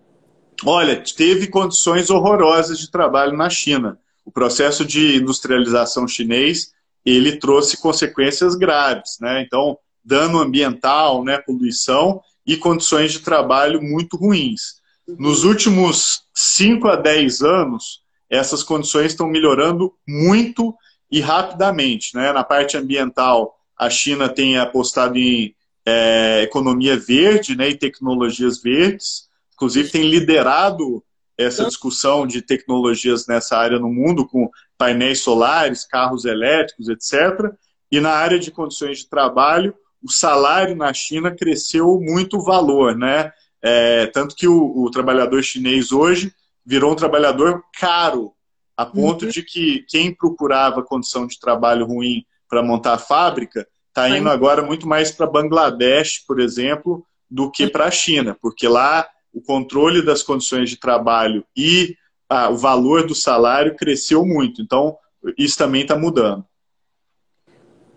Olha, 0.65 1.03
teve 1.03 1.47
condições 1.47 2.09
horrorosas 2.09 2.79
de 2.79 2.89
trabalho 2.89 3.35
na 3.35 3.49
China. 3.49 3.99
O 4.23 4.31
processo 4.31 4.85
de 4.85 5.17
industrialização 5.17 6.07
chinês 6.07 6.71
ele 7.05 7.37
trouxe 7.37 7.77
consequências 7.77 8.55
graves, 8.55 9.17
né? 9.19 9.41
Então, 9.41 9.77
dano 10.09 10.39
ambiental, 10.39 11.23
né, 11.23 11.37
poluição 11.37 12.19
e 12.45 12.57
condições 12.57 13.11
de 13.11 13.19
trabalho 13.19 13.79
muito 13.79 14.17
ruins. 14.17 14.79
Nos 15.07 15.43
últimos 15.43 16.23
5 16.33 16.87
a 16.87 16.95
10 16.95 17.43
anos, 17.43 18.01
essas 18.27 18.63
condições 18.63 19.11
estão 19.11 19.27
melhorando 19.27 19.93
muito 20.07 20.75
e 21.11 21.21
rapidamente. 21.21 22.15
Né? 22.15 22.33
Na 22.33 22.43
parte 22.43 22.75
ambiental, 22.75 23.55
a 23.77 23.87
China 23.89 24.27
tem 24.27 24.57
apostado 24.57 25.17
em 25.17 25.55
é, 25.85 26.41
economia 26.41 26.97
verde 26.97 27.55
né, 27.55 27.69
e 27.69 27.77
tecnologias 27.77 28.61
verdes, 28.61 29.27
inclusive 29.53 29.89
tem 29.89 30.09
liderado 30.09 31.03
essa 31.37 31.65
discussão 31.65 32.27
de 32.27 32.41
tecnologias 32.41 33.25
nessa 33.27 33.57
área 33.57 33.79
no 33.79 33.89
mundo, 33.89 34.27
com 34.27 34.49
painéis 34.77 35.21
solares, 35.21 35.85
carros 35.85 36.25
elétricos, 36.25 36.89
etc. 36.89 37.53
E 37.91 37.99
na 37.99 38.11
área 38.11 38.37
de 38.37 38.51
condições 38.51 38.99
de 38.99 39.09
trabalho, 39.09 39.73
o 40.01 40.11
salário 40.11 40.75
na 40.75 40.93
China 40.93 41.31
cresceu 41.31 41.99
muito 41.99 42.37
o 42.37 42.43
valor, 42.43 42.95
né? 42.95 43.31
É, 43.61 44.07
tanto 44.07 44.35
que 44.35 44.47
o, 44.47 44.83
o, 44.83 44.89
trabalhador 44.89 45.43
chinês 45.43 45.91
hoje 45.91 46.33
virou 46.65 46.93
um 46.93 46.95
trabalhador 46.95 47.61
caro, 47.77 48.31
a 48.77 48.85
ponto 48.85 49.25
uhum. 49.25 49.31
de 49.31 49.43
que 49.43 49.85
quem 49.89 50.13
procurava 50.13 50.83
condição 50.83 51.27
de 51.27 51.37
trabalho 51.37 51.85
ruim 51.85 52.23
para 52.47 52.63
montar 52.63 52.93
a 52.93 52.97
fábrica 52.97 53.67
está 53.89 54.09
indo 54.09 54.29
agora 54.29 54.61
muito 54.61 54.87
mais 54.87 55.11
para 55.11 55.27
Bangladesh, 55.27 56.23
por 56.25 56.39
exemplo, 56.39 57.05
do 57.29 57.51
que 57.51 57.67
para 57.67 57.85
a 57.85 57.91
China, 57.91 58.37
porque 58.41 58.67
lá 58.67 59.05
o 59.33 59.41
controle 59.41 60.01
das 60.01 60.23
condições 60.23 60.69
de 60.69 60.77
trabalho 60.77 61.43
e 61.55 61.95
ah, 62.29 62.49
o 62.49 62.57
valor 62.57 63.05
do 63.05 63.13
salário 63.13 63.75
cresceu 63.75 64.25
muito. 64.25 64.61
Então, 64.61 64.97
isso 65.37 65.57
também 65.57 65.81
está 65.81 65.97
mudando 65.97 66.45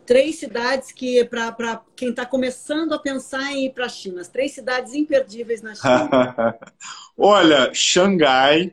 três 0.06 0.36
cidades 0.36 0.92
que, 0.92 1.24
para 1.24 1.80
quem 1.96 2.10
está 2.10 2.26
começando 2.26 2.92
a 2.92 2.98
pensar 2.98 3.52
em 3.52 3.66
ir 3.66 3.70
para 3.70 3.86
a 3.86 3.88
China, 3.88 4.20
as 4.20 4.28
três 4.28 4.52
cidades 4.52 4.94
imperdíveis 4.94 5.62
na 5.62 5.74
China. 5.74 6.56
Olha, 7.16 7.72
Xangai. 7.72 8.72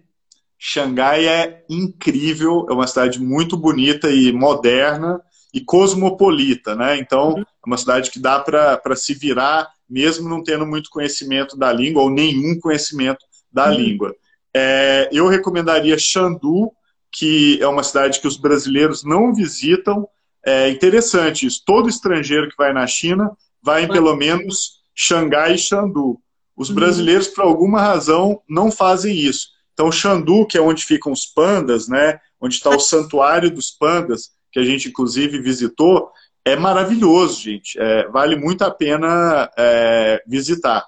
Xangai 0.57 1.25
é 1.25 1.63
incrível, 1.69 2.65
é 2.69 2.73
uma 2.73 2.87
cidade 2.87 3.19
muito 3.21 3.55
bonita 3.55 4.09
e 4.09 4.33
moderna 4.33 5.21
e 5.53 5.61
cosmopolita, 5.61 6.75
né? 6.75 6.97
Então, 6.97 7.35
uhum. 7.35 7.41
é 7.41 7.65
uma 7.65 7.77
cidade 7.77 8.11
que 8.11 8.19
dá 8.19 8.39
para 8.39 8.95
se 8.95 9.13
virar, 9.13 9.69
mesmo 9.89 10.27
não 10.27 10.43
tendo 10.43 10.65
muito 10.65 10.89
conhecimento 10.89 11.57
da 11.57 11.71
língua 11.71 12.03
ou 12.03 12.09
nenhum 12.09 12.59
conhecimento 12.59 13.25
da 13.51 13.69
uhum. 13.69 13.75
língua. 13.75 14.15
É, 14.53 15.09
eu 15.11 15.27
recomendaria 15.27 15.97
Xandu, 15.97 16.71
que 17.11 17.57
é 17.61 17.67
uma 17.67 17.83
cidade 17.83 18.19
que 18.19 18.27
os 18.27 18.37
brasileiros 18.37 19.03
não 19.03 19.33
visitam, 19.33 20.07
é 20.45 20.69
interessante 20.69 21.45
isso. 21.45 21.62
Todo 21.65 21.89
estrangeiro 21.89 22.49
que 22.49 22.58
vai 22.58 22.73
na 22.73 22.88
China 22.88 23.32
vai 23.62 23.84
em 23.84 23.88
pelo 23.88 24.15
menos 24.15 24.80
Xangai 24.95 25.56
e 25.56 25.58
Xandu. 25.58 26.19
Os 26.56 26.69
uhum. 26.69 26.75
brasileiros, 26.75 27.28
por 27.28 27.43
alguma 27.43 27.82
razão, 27.82 28.41
não 28.49 28.71
fazem 28.71 29.15
isso. 29.15 29.49
Então, 29.73 29.91
Xandu, 29.91 30.45
que 30.45 30.58
é 30.58 30.62
onde 30.62 30.84
ficam 30.84 31.12
os 31.12 31.25
pandas, 31.25 31.88
né? 31.88 32.19
onde 32.41 32.56
está 32.56 32.69
o 32.69 32.80
santuário 32.80 33.52
dos 33.52 33.71
pandas, 33.71 34.32
que 34.52 34.60
a 34.60 34.63
gente 34.63 34.88
inclusive 34.89 35.39
visitou, 35.41 36.12
é 36.45 36.56
maravilhoso, 36.56 37.41
gente. 37.41 37.80
É, 37.80 38.08
vale 38.08 38.36
muito 38.36 38.63
a 38.63 38.71
pena 38.71 39.49
é, 39.58 40.23
visitar. 40.25 40.86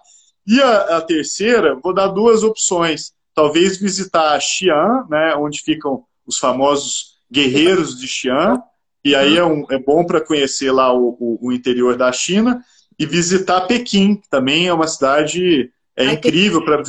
E 0.48 0.60
a, 0.62 0.98
a, 0.98 1.02
terceira, 1.02 1.76
vou 1.76 1.94
dar 1.94 2.08
duas 2.08 2.44
opções. 2.44 3.14
Talvez 3.36 3.78
visitar 3.78 4.40
Xi'an, 4.40 5.06
né, 5.10 5.36
onde 5.36 5.62
ficam 5.62 6.04
os 6.26 6.38
famosos 6.38 7.18
guerreiros 7.32 8.00
de 8.00 8.08
Xi'an, 8.08 8.62
e 9.04 9.16
aí 9.16 9.38
é, 9.38 9.44
um, 9.44 9.66
é 9.70 9.80
bom 9.80 10.06
para 10.06 10.22
conhecer 10.22 10.72
lá 10.72 10.94
o, 10.94 11.18
o, 11.20 11.48
o, 11.48 11.52
interior 11.52 11.98
da 11.98 12.12
China 12.12 12.64
e 13.00 13.06
visitar 13.06 13.62
Pequim, 13.62 14.16
que 14.16 14.30
também 14.30 14.68
é 14.68 14.74
uma 14.74 14.88
cidade 14.88 15.72
é 15.96 16.06
Ai, 16.06 16.14
incrível 16.14 16.64
para 16.64 16.84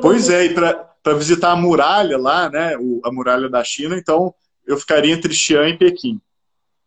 Pois 0.00 0.28
é, 0.28 0.46
e 0.46 0.54
para 0.54 1.14
visitar 1.14 1.52
a 1.52 1.56
muralha 1.56 2.18
lá, 2.18 2.50
né, 2.50 2.76
o, 2.76 3.00
a 3.04 3.12
muralha 3.12 3.48
da 3.48 3.62
China, 3.62 3.96
então 3.96 4.34
eu 4.66 4.76
ficaria 4.76 5.14
entre 5.14 5.32
Xi'an 5.32 5.68
e 5.68 5.78
Pequim. 5.78 6.20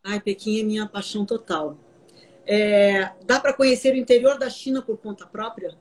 Ai, 0.04 0.20
Pequim 0.20 0.60
é 0.60 0.64
minha 0.64 0.86
paixão 0.86 1.26
total. 1.26 1.78
É, 2.46 3.12
dá 3.26 3.40
para 3.40 3.54
conhecer 3.54 3.94
o 3.94 3.98
interior 3.98 4.38
da 4.38 4.50
China 4.50 4.82
por 4.82 4.98
conta 4.98 5.26
própria? 5.26 5.78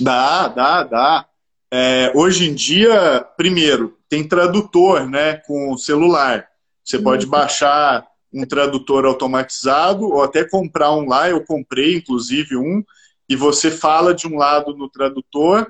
Dá, 0.00 0.48
dá, 0.48 0.84
dá. 0.84 1.26
É, 1.70 2.12
hoje 2.14 2.48
em 2.48 2.54
dia, 2.54 3.26
primeiro, 3.36 3.98
tem 4.08 4.26
tradutor 4.26 5.08
né, 5.08 5.36
com 5.46 5.76
celular. 5.76 6.51
Você 6.84 6.98
pode 6.98 7.26
baixar 7.26 8.06
um 8.32 8.44
tradutor 8.44 9.04
automatizado 9.04 10.04
ou 10.04 10.22
até 10.22 10.44
comprar 10.44 10.92
um 10.92 11.06
lá. 11.06 11.28
Eu 11.28 11.44
comprei, 11.44 11.96
inclusive, 11.96 12.56
um. 12.56 12.82
E 13.28 13.36
você 13.36 13.70
fala 13.70 14.14
de 14.14 14.26
um 14.26 14.36
lado 14.36 14.76
no 14.76 14.88
tradutor 14.88 15.66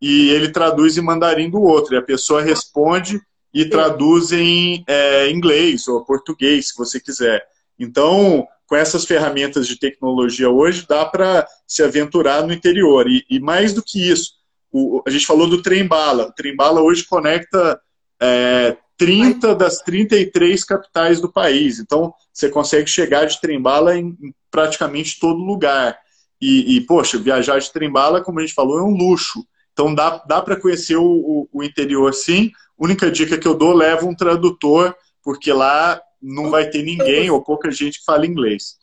e 0.00 0.30
ele 0.30 0.50
traduz 0.50 0.96
em 0.96 1.02
mandarim 1.02 1.50
do 1.50 1.60
outro. 1.60 1.94
E 1.94 1.98
a 1.98 2.02
pessoa 2.02 2.42
responde 2.42 3.20
e 3.52 3.64
traduz 3.64 4.32
em 4.32 4.84
é, 4.86 5.30
inglês 5.30 5.86
ou 5.86 6.04
português, 6.04 6.68
se 6.68 6.76
você 6.76 6.98
quiser. 6.98 7.44
Então, 7.78 8.46
com 8.66 8.76
essas 8.76 9.04
ferramentas 9.04 9.66
de 9.68 9.78
tecnologia 9.78 10.50
hoje, 10.50 10.86
dá 10.88 11.04
para 11.04 11.46
se 11.66 11.82
aventurar 11.82 12.44
no 12.44 12.52
interior. 12.52 13.08
E, 13.08 13.24
e 13.30 13.38
mais 13.38 13.72
do 13.72 13.82
que 13.82 14.10
isso, 14.10 14.32
o, 14.72 15.02
a 15.06 15.10
gente 15.10 15.26
falou 15.26 15.48
do 15.48 15.62
trem-bala. 15.62 16.26
O 16.26 16.32
trem-bala 16.32 16.80
hoje 16.80 17.04
conecta 17.04 17.80
é, 18.20 18.76
30 18.96 19.54
das 19.54 19.78
33 19.78 20.64
capitais 20.64 21.20
do 21.20 21.30
país. 21.30 21.78
Então, 21.78 22.14
você 22.32 22.48
consegue 22.48 22.88
chegar 22.88 23.24
de 23.24 23.40
trem-bala 23.40 23.96
em, 23.96 24.16
praticamente 24.50 25.18
todo 25.18 25.38
lugar. 25.38 25.98
E, 26.40 26.76
e, 26.76 26.80
poxa, 26.82 27.18
viajar 27.18 27.58
de 27.58 27.72
trem-bala, 27.72 28.22
como 28.22 28.38
a 28.38 28.42
gente 28.42 28.54
falou, 28.54 28.78
é 28.78 28.82
um 28.82 28.96
luxo. 28.96 29.44
Então, 29.72 29.94
dá, 29.94 30.18
dá 30.26 30.40
para 30.40 30.60
conhecer 30.60 30.96
o, 30.96 31.04
o, 31.04 31.48
o, 31.52 31.62
interior, 31.62 32.12
sim. 32.14 32.52
Única 32.78 33.10
dica 33.10 33.38
que 33.38 33.48
eu 33.48 33.54
dou, 33.54 33.72
leva 33.72 34.06
um 34.06 34.14
tradutor, 34.14 34.94
porque 35.22 35.52
lá 35.52 36.00
não 36.22 36.50
vai 36.50 36.68
ter 36.70 36.82
ninguém 36.82 37.30
ou 37.30 37.42
pouca 37.42 37.70
gente 37.70 37.98
que 37.98 38.04
fala 38.04 38.26
inglês. 38.26 38.76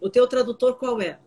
O 0.00 0.10
teu 0.10 0.26
tradutor 0.26 0.74
qual 0.74 1.00
é? 1.00 1.18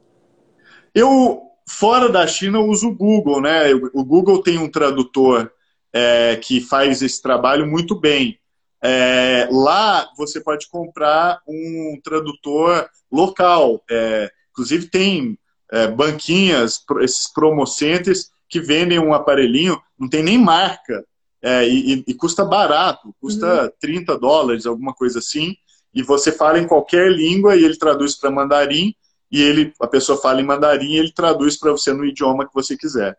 Eu, 0.93 1.41
fora 1.67 2.09
da 2.09 2.27
China, 2.27 2.59
uso 2.59 2.89
o 2.89 2.95
Google, 2.95 3.41
né? 3.41 3.73
O 3.93 4.03
Google 4.03 4.41
tem 4.41 4.57
um 4.57 4.69
tradutor 4.69 5.51
é, 5.95 6.35
que 6.35 6.59
faz 6.59 7.01
esse 7.01 7.21
trabalho 7.21 7.65
muito 7.65 7.95
bem. 7.95 8.37
É, 8.83 9.47
lá 9.49 10.09
você 10.17 10.41
pode 10.41 10.67
comprar 10.67 11.39
um 11.47 11.97
tradutor 12.03 12.89
local. 13.09 13.81
É, 13.89 14.29
inclusive 14.51 14.87
tem 14.87 15.39
é, 15.71 15.87
banquinhas, 15.87 16.83
esses 16.99 17.31
promocenters 17.31 18.29
que 18.49 18.59
vendem 18.59 18.99
um 18.99 19.13
aparelhinho, 19.13 19.81
não 19.97 20.09
tem 20.09 20.21
nem 20.21 20.37
marca, 20.37 21.05
é, 21.41 21.65
e, 21.67 22.03
e, 22.05 22.13
custa 22.13 22.43
barato, 22.43 23.15
custa 23.21 23.63
uhum. 23.63 23.71
30 23.79 24.17
dólares, 24.19 24.65
alguma 24.65 24.93
coisa 24.93 25.19
assim, 25.19 25.55
e 25.93 26.03
você 26.03 26.31
fala 26.31 26.59
em 26.59 26.67
qualquer 26.67 27.09
língua 27.09 27.55
e 27.55 27.63
ele 27.63 27.77
traduz 27.77 28.15
para 28.15 28.29
mandarim, 28.29 28.93
e 29.31 29.41
ele, 29.41 29.73
a 29.79 29.87
pessoa 29.87 30.19
fala 30.21 30.41
em 30.41 30.45
mandarim 30.45 30.91
e 30.91 30.97
ele 30.97 31.11
traduz 31.11 31.57
para 31.57 31.71
você 31.71 31.93
no 31.93 32.05
idioma 32.05 32.45
que 32.45 32.53
você 32.53 32.75
quiser. 32.75 33.17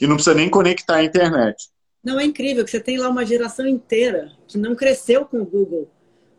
E 0.00 0.06
não 0.06 0.16
precisa 0.16 0.34
nem 0.34 0.48
conectar 0.48 0.96
à 0.96 1.04
internet. 1.04 1.70
Não, 2.02 2.18
é 2.18 2.24
incrível 2.24 2.64
que 2.64 2.70
você 2.70 2.80
tem 2.80 2.98
lá 2.98 3.08
uma 3.08 3.26
geração 3.26 3.66
inteira 3.66 4.32
que 4.48 4.56
não 4.56 4.74
cresceu 4.74 5.24
com 5.24 5.40
o 5.40 5.44
Google. 5.44 5.90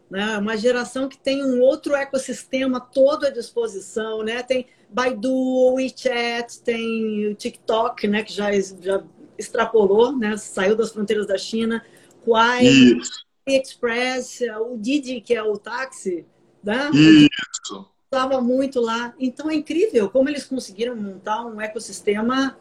Né? 0.10 0.38
Uma 0.38 0.58
geração 0.58 1.08
que 1.08 1.18
tem 1.18 1.44
um 1.44 1.62
outro 1.62 1.96
ecossistema 1.96 2.82
todo 2.82 3.26
à 3.26 3.30
disposição, 3.30 4.24
né? 4.24 4.44
Tem 4.44 4.66
Baidu, 4.90 5.76
WeChat, 5.76 6.62
tem 6.62 7.28
o 7.28 7.36
TikTok, 7.36 8.08
né? 8.08 8.22
Que 8.24 8.34
já, 8.34 8.52
já 8.52 9.04
extrapolou, 9.38 10.18
né? 10.18 10.36
Saiu 10.36 10.76
das 10.76 10.92
fronteiras 10.92 11.28
da 11.28 11.38
China. 11.38 11.82
Quai, 12.26 12.68
Express, 13.48 14.42
o 14.60 14.78
Didi, 14.78 15.22
que 15.22 15.34
é 15.34 15.42
o 15.42 15.58
táxi, 15.58 16.26
né? 16.62 16.90
Isso. 16.94 17.88
usava 18.12 18.42
muito 18.42 18.82
lá. 18.82 19.14
Então 19.18 19.50
é 19.50 19.56
incrível 19.56 20.10
como 20.10 20.28
eles 20.28 20.44
conseguiram 20.44 20.96
montar 20.96 21.46
um 21.46 21.62
ecossistema 21.62 22.58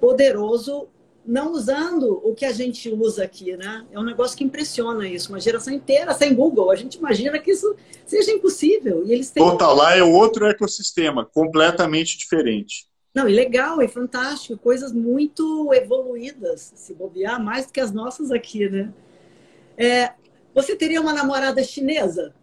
poderoso, 0.00 0.88
não 1.26 1.52
usando 1.52 2.20
o 2.24 2.34
que 2.34 2.44
a 2.44 2.52
gente 2.52 2.88
usa 2.88 3.24
aqui, 3.24 3.56
né? 3.56 3.84
É 3.90 3.98
um 3.98 4.04
negócio 4.04 4.36
que 4.36 4.44
impressiona 4.44 5.08
isso. 5.08 5.30
Uma 5.30 5.40
geração 5.40 5.74
inteira 5.74 6.14
sem 6.14 6.34
Google. 6.34 6.70
A 6.70 6.76
gente 6.76 6.96
imagina 6.96 7.38
que 7.38 7.50
isso 7.50 7.74
seja 8.04 8.30
impossível. 8.30 9.04
E 9.04 9.12
eles 9.12 9.30
têm... 9.30 9.42
Total, 9.42 9.74
lá 9.74 9.96
é 9.96 10.02
outro 10.02 10.46
ecossistema, 10.46 11.24
completamente 11.24 12.16
diferente. 12.16 12.86
Não, 13.14 13.28
e 13.28 13.34
legal, 13.34 13.80
é 13.80 13.88
fantástico, 13.88 14.58
coisas 14.58 14.92
muito 14.92 15.72
evoluídas, 15.72 16.72
se 16.76 16.92
bobear, 16.92 17.42
mais 17.42 17.66
do 17.66 17.72
que 17.72 17.80
as 17.80 17.90
nossas 17.90 18.30
aqui, 18.30 18.68
né? 18.68 18.92
É, 19.76 20.12
você 20.54 20.76
teria 20.76 21.00
uma 21.00 21.14
namorada 21.14 21.64
chinesa? 21.64 22.34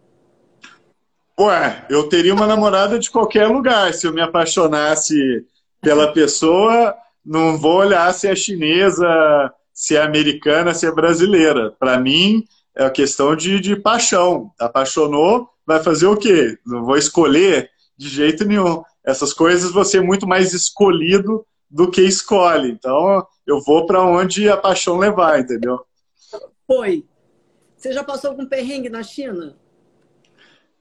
Ué, 1.40 1.86
eu 1.90 2.10
teria 2.10 2.34
uma 2.34 2.48
namorada 2.48 2.98
de 2.98 3.10
qualquer 3.10 3.48
lugar. 3.48 3.94
Se 3.94 4.08
eu 4.08 4.14
me 4.14 4.22
apaixonasse 4.22 5.46
pela 5.80 6.12
pessoa, 6.12 6.96
não 7.26 7.58
vou 7.58 7.78
olhar 7.78 8.14
se 8.14 8.28
é 8.28 8.36
chinesa, 8.36 9.54
se 9.74 9.96
é 9.96 10.02
americana, 10.02 10.74
se 10.74 10.86
é 10.86 10.92
brasileira. 10.92 11.72
Para 11.72 11.98
mim, 12.00 12.44
é 12.76 12.86
a 12.86 12.92
questão 12.92 13.36
de, 13.36 13.60
de 13.60 13.76
paixão. 13.76 14.52
Apaixonou, 14.60 15.50
vai 15.66 15.82
fazer 15.82 16.08
o 16.08 16.18
quê? 16.18 16.58
Não 16.66 16.84
vou 16.84 16.98
escolher 16.98 17.70
de 17.98 18.10
jeito 18.10 18.46
nenhum 18.46 18.84
essas 19.04 19.34
coisas 19.34 19.72
você 19.72 19.98
é 19.98 20.02
muito 20.02 20.26
mais 20.26 20.54
escolhido 20.54 21.46
do 21.70 21.92
que 21.92 22.02
escolhe. 22.02 22.72
Então, 22.72 23.26
eu 23.46 23.62
vou 23.62 23.86
para 23.86 24.02
onde 24.02 24.50
a 24.50 24.56
paixão 24.56 24.98
levar, 24.98 25.40
entendeu? 25.40 25.86
Foi. 26.66 27.06
Você 27.76 27.92
já 27.92 28.04
passou 28.04 28.30
algum 28.30 28.46
perrengue 28.46 28.90
na 28.90 29.04
China? 29.04 29.58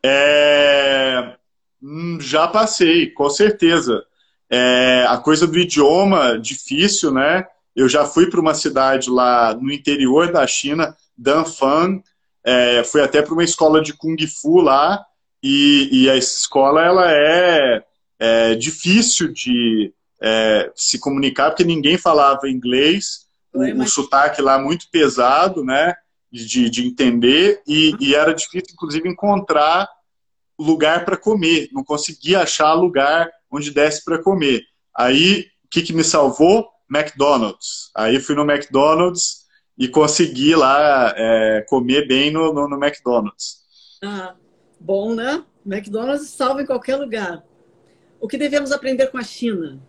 É... 0.04 1.36
Hum, 1.82 2.18
já 2.20 2.46
passei, 2.46 3.10
com 3.10 3.28
certeza. 3.28 4.04
É... 4.52 5.06
A 5.08 5.16
coisa 5.16 5.46
do 5.46 5.58
idioma, 5.58 6.38
difícil, 6.38 7.10
né? 7.10 7.46
Eu 7.74 7.88
já 7.88 8.04
fui 8.04 8.28
para 8.28 8.40
uma 8.40 8.52
cidade 8.52 9.08
lá 9.08 9.54
no 9.54 9.72
interior 9.72 10.30
da 10.30 10.46
China, 10.46 10.94
Danfang, 11.16 12.02
é... 12.44 12.84
fui 12.84 13.00
até 13.00 13.22
para 13.22 13.32
uma 13.32 13.44
escola 13.44 13.80
de 13.80 13.94
Kung 13.94 14.18
Fu 14.26 14.60
lá, 14.60 15.02
e, 15.42 15.88
e 15.90 16.08
essa 16.08 16.38
escola 16.38 16.84
ela 16.84 17.10
é 17.10 17.82
é, 18.22 18.54
difícil 18.54 19.32
de 19.32 19.92
é, 20.20 20.70
se 20.76 20.96
comunicar, 21.00 21.50
porque 21.50 21.64
ninguém 21.64 21.98
falava 21.98 22.48
inglês, 22.48 23.26
o, 23.52 23.82
o 23.82 23.88
sotaque 23.88 24.40
lá 24.40 24.60
muito 24.60 24.88
pesado, 24.92 25.64
né, 25.64 25.96
de, 26.30 26.70
de 26.70 26.86
entender, 26.86 27.60
e, 27.66 27.96
e 27.98 28.14
era 28.14 28.32
difícil, 28.32 28.74
inclusive, 28.74 29.08
encontrar 29.08 29.88
lugar 30.56 31.04
para 31.04 31.16
comer, 31.16 31.68
não 31.72 31.82
conseguia 31.82 32.42
achar 32.42 32.72
lugar 32.74 33.28
onde 33.52 33.70
desse 33.70 34.04
para 34.04 34.22
comer. 34.22 34.62
Aí, 34.96 35.46
o 35.64 35.68
que, 35.70 35.82
que 35.82 35.92
me 35.92 36.02
salvou? 36.02 36.68
McDonald's. 36.90 37.90
Aí 37.94 38.20
fui 38.20 38.34
no 38.34 38.50
McDonald's 38.50 39.42
e 39.78 39.88
consegui 39.88 40.54
lá 40.54 41.14
é, 41.16 41.64
comer 41.68 42.06
bem 42.06 42.30
no, 42.30 42.52
no, 42.52 42.68
no 42.68 42.84
McDonald's. 42.84 43.62
Ah, 44.02 44.34
bom, 44.78 45.14
né? 45.14 45.44
McDonald's 45.64 46.30
salva 46.30 46.62
em 46.62 46.66
qualquer 46.66 46.96
lugar. 46.96 47.42
O 48.20 48.28
que 48.28 48.36
devemos 48.36 48.72
aprender 48.72 49.08
com 49.08 49.18
a 49.18 49.22
China? 49.22 49.80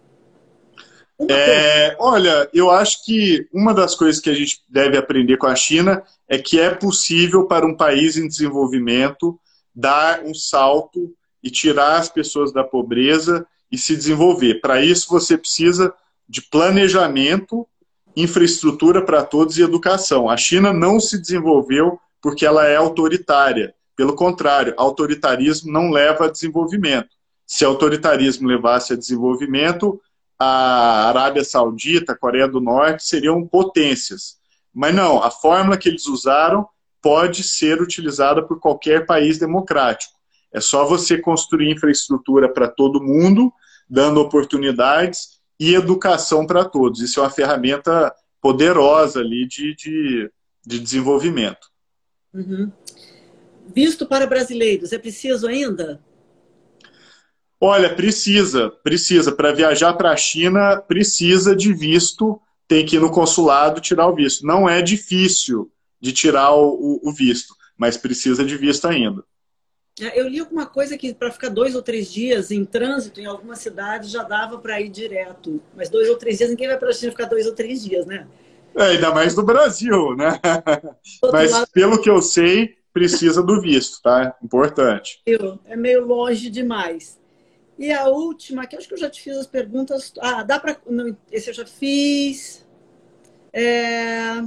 É, 1.29 1.95
olha, 1.99 2.49
eu 2.53 2.71
acho 2.71 3.05
que 3.05 3.47
uma 3.53 3.73
das 3.73 3.95
coisas 3.95 4.19
que 4.19 4.29
a 4.29 4.33
gente 4.33 4.61
deve 4.67 4.97
aprender 4.97 5.37
com 5.37 5.45
a 5.45 5.55
China 5.55 6.03
é 6.27 6.37
que 6.37 6.59
é 6.59 6.73
possível 6.73 7.45
para 7.45 7.65
um 7.65 7.75
país 7.75 8.17
em 8.17 8.27
desenvolvimento 8.27 9.39
dar 9.75 10.23
um 10.23 10.33
salto 10.33 11.13
e 11.41 11.49
tirar 11.49 11.97
as 11.97 12.09
pessoas 12.09 12.51
da 12.51 12.63
pobreza 12.63 13.45
e 13.73 13.77
se 13.77 13.95
desenvolver. 13.97 14.61
Para 14.61 14.81
isso, 14.81 15.09
você 15.09 15.37
precisa 15.37 15.93
de 16.29 16.41
planejamento, 16.41 17.67
infraestrutura 18.15 19.03
para 19.03 19.23
todos 19.23 19.57
e 19.57 19.63
educação. 19.63 20.29
A 20.29 20.37
China 20.37 20.71
não 20.71 20.99
se 20.99 21.19
desenvolveu 21.19 21.99
porque 22.21 22.45
ela 22.45 22.65
é 22.65 22.77
autoritária. 22.77 23.75
Pelo 23.95 24.15
contrário, 24.15 24.73
autoritarismo 24.77 25.71
não 25.71 25.89
leva 25.89 26.25
a 26.25 26.31
desenvolvimento 26.31 27.09
se 27.45 27.63
autoritarismo 27.63 28.47
levasse 28.47 28.93
a 28.93 28.95
desenvolvimento, 28.95 30.01
a 30.39 31.09
Arábia 31.09 31.43
Saudita, 31.43 32.13
a 32.13 32.17
Coreia 32.17 32.47
do 32.47 32.59
Norte 32.59 33.05
seriam 33.05 33.45
potências. 33.47 34.37
Mas 34.73 34.95
não, 34.95 35.21
a 35.21 35.29
fórmula 35.29 35.77
que 35.77 35.87
eles 35.87 36.07
usaram 36.07 36.67
pode 37.01 37.43
ser 37.43 37.81
utilizada 37.81 38.41
por 38.41 38.59
qualquer 38.59 39.05
país 39.05 39.37
democrático. 39.37 40.13
É 40.51 40.59
só 40.59 40.85
você 40.85 41.17
construir 41.17 41.71
infraestrutura 41.71 42.51
para 42.51 42.67
todo 42.67 43.03
mundo, 43.03 43.53
dando 43.89 44.19
oportunidades 44.19 45.39
e 45.59 45.75
educação 45.75 46.45
para 46.45 46.65
todos. 46.65 47.01
Isso 47.01 47.19
é 47.19 47.23
uma 47.23 47.29
ferramenta 47.29 48.13
poderosa 48.41 49.19
ali 49.19 49.47
de, 49.47 49.75
de, 49.75 50.31
de 50.65 50.79
desenvolvimento. 50.79 51.67
Uhum. 52.33 52.71
Visto 53.73 54.05
para 54.05 54.27
brasileiros, 54.27 54.91
é 54.91 54.99
preciso 54.99 55.47
ainda? 55.47 56.01
Olha, 57.59 57.95
precisa, 57.95 58.69
precisa. 58.83 59.31
Para 59.31 59.53
viajar 59.53 59.93
para 59.93 60.11
a 60.11 60.17
China, 60.17 60.81
precisa 60.81 61.55
de 61.55 61.73
visto, 61.73 62.41
tem 62.67 62.85
que 62.85 62.97
ir 62.97 62.99
no 62.99 63.09
consulado 63.09 63.79
tirar 63.79 64.07
o 64.07 64.15
visto. 64.15 64.45
Não 64.45 64.67
é 64.67 64.81
difícil 64.81 65.71
de 66.01 66.11
tirar 66.11 66.53
o, 66.53 66.99
o 67.01 67.13
visto, 67.13 67.55
mas 67.77 67.95
precisa 67.95 68.43
de 68.43 68.57
visto 68.57 68.85
ainda. 68.85 69.23
É, 69.99 70.19
eu 70.19 70.27
li 70.27 70.39
alguma 70.39 70.65
coisa 70.65 70.97
que 70.97 71.13
para 71.13 71.31
ficar 71.31 71.49
dois 71.49 71.75
ou 71.75 71.81
três 71.81 72.11
dias 72.11 72.49
em 72.49 72.65
trânsito 72.65 73.21
em 73.21 73.25
alguma 73.25 73.55
cidade 73.55 74.09
já 74.09 74.23
dava 74.23 74.57
para 74.57 74.81
ir 74.81 74.89
direto. 74.89 75.61
Mas 75.75 75.89
dois 75.89 76.09
ou 76.09 76.17
três 76.17 76.39
dias, 76.39 76.49
ninguém 76.49 76.67
vai 76.67 76.77
para 76.77 76.89
a 76.89 76.93
China 76.93 77.11
ficar 77.11 77.25
dois 77.25 77.45
ou 77.45 77.53
três 77.53 77.83
dias, 77.83 78.05
né? 78.05 78.27
É, 78.75 78.83
ainda 78.85 79.13
mais 79.13 79.35
no 79.35 79.43
Brasil, 79.43 80.15
né? 80.15 80.39
Mas 81.31 81.51
lado... 81.51 81.67
pelo 81.71 82.01
que 82.01 82.09
eu 82.09 82.21
sei, 82.23 82.75
precisa 82.91 83.43
do 83.43 83.61
visto, 83.61 84.01
tá? 84.01 84.35
Importante. 84.43 85.21
É 85.65 85.75
meio 85.75 86.05
longe 86.05 86.49
demais. 86.49 87.19
E 87.77 87.91
a 87.91 88.07
última, 88.07 88.65
que 88.65 88.75
acho 88.75 88.87
que 88.87 88.93
eu 88.93 88.99
já 88.99 89.09
te 89.09 89.21
fiz 89.21 89.37
as 89.37 89.47
perguntas. 89.47 90.13
Ah, 90.19 90.43
dá 90.43 90.59
para. 90.59 90.77
Esse 91.31 91.49
eu 91.49 91.53
já 91.53 91.65
fiz. 91.65 92.65
É... 93.51 94.39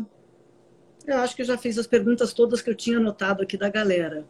Eu 1.06 1.18
acho 1.18 1.36
que 1.36 1.42
eu 1.42 1.46
já 1.46 1.56
fiz 1.56 1.78
as 1.78 1.86
perguntas 1.86 2.32
todas 2.32 2.60
que 2.60 2.70
eu 2.70 2.74
tinha 2.74 2.98
anotado 2.98 3.42
aqui 3.42 3.56
da 3.56 3.68
galera. 3.68 4.24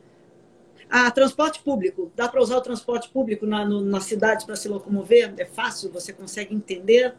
Ah, 0.89 1.11
transporte 1.11 1.61
público. 1.61 2.13
Dá 2.15 2.29
para 2.29 2.41
usar 2.41 2.57
o 2.57 2.61
transporte 2.61 3.09
público 3.09 3.47
na, 3.47 3.65
no, 3.65 3.81
na 3.81 4.01
cidade 4.01 4.47
para 4.47 4.57
se 4.57 4.69
locomover? 4.69 5.35
É 5.37 5.45
fácil? 5.45 5.91
Você 5.93 6.13
consegue 6.13 6.55
entender? 6.55 7.15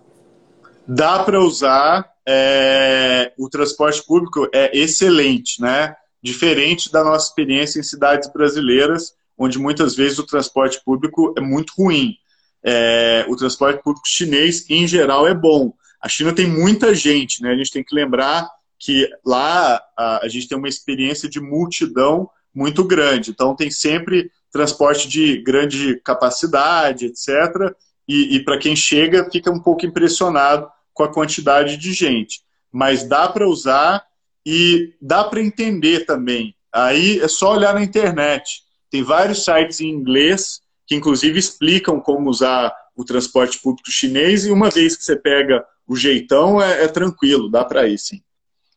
Dá 0.88 1.24
para 1.24 1.40
usar. 1.40 2.10
É... 2.26 3.34
O 3.38 3.50
transporte 3.50 4.06
público 4.06 4.50
é 4.54 4.78
excelente, 4.78 5.62
né? 5.62 5.96
Diferente 6.22 6.92
da 6.92 7.04
nossa 7.04 7.28
experiência 7.28 7.80
em 7.80 7.84
cidades 7.84 8.32
brasileiras 8.32 9.18
onde 9.38 9.60
muitas 9.60 9.96
vezes 9.96 10.18
o 10.18 10.26
transporte 10.26 10.82
público 10.84 11.34
é 11.38 11.42
muito 11.42 11.74
ruim. 11.78 12.18
É, 12.64 13.26
o 13.30 13.36
transporte 13.36 13.84
público 13.84 14.08
chinês, 14.08 14.66
em 14.70 14.88
geral, 14.88 15.28
é 15.28 15.34
bom. 15.34 15.74
A 16.02 16.10
China 16.10 16.34
tem 16.34 16.48
muita 16.48 16.94
gente, 16.96 17.42
né? 17.42 17.52
A 17.52 17.56
gente 17.56 17.72
tem 17.72 17.84
que 17.84 17.94
lembrar 17.94 18.50
que 18.80 19.08
lá 19.26 19.82
a, 19.96 20.26
a 20.26 20.28
gente 20.28 20.48
tem 20.48 20.58
uma 20.58 20.68
experiência 20.68 21.30
de 21.30 21.40
multidão 21.40 22.30
muito 22.58 22.84
grande. 22.84 23.30
Então, 23.30 23.56
tem 23.56 23.70
sempre 23.70 24.32
transporte 24.52 25.08
de 25.08 25.38
grande 25.44 26.02
capacidade, 26.04 27.06
etc. 27.06 27.72
E, 28.08 28.36
e 28.36 28.44
para 28.44 28.58
quem 28.58 28.76
chega, 28.76 29.30
fica 29.32 29.52
um 29.52 29.60
pouco 29.60 29.86
impressionado 29.86 30.68
com 30.92 31.04
a 31.04 31.14
quantidade 31.14 31.78
de 31.78 31.94
gente. 31.94 32.42
Mas 32.72 33.08
dá 33.08 33.30
para 33.30 33.48
usar 33.48 34.04
e 34.44 34.96
dá 35.00 35.24
para 35.24 35.40
entender 35.40 36.06
também. 36.06 36.56
Aí 36.74 37.20
é 37.20 37.28
só 37.28 37.54
olhar 37.54 37.76
na 37.76 37.84
internet. 37.84 38.64
Tem 38.90 39.04
vários 39.04 39.44
sites 39.44 39.80
em 39.80 39.90
inglês 39.90 40.62
que, 40.88 40.96
inclusive, 40.96 41.38
explicam 41.38 42.00
como 42.00 42.30
usar 42.30 42.74
o 42.96 43.06
transporte 43.06 43.60
público 43.62 43.92
chinês 43.92 44.46
e 44.46 44.52
uma 44.52 44.72
vez 44.72 44.96
que 44.96 45.04
você 45.04 45.16
pega 45.16 45.64
o 45.88 45.96
jeitão, 45.96 46.60
é, 46.62 46.86
é 46.86 46.88
tranquilo, 46.88 47.52
dá 47.52 47.64
para 47.64 47.88
ir, 47.88 48.00
sim. 48.00 48.22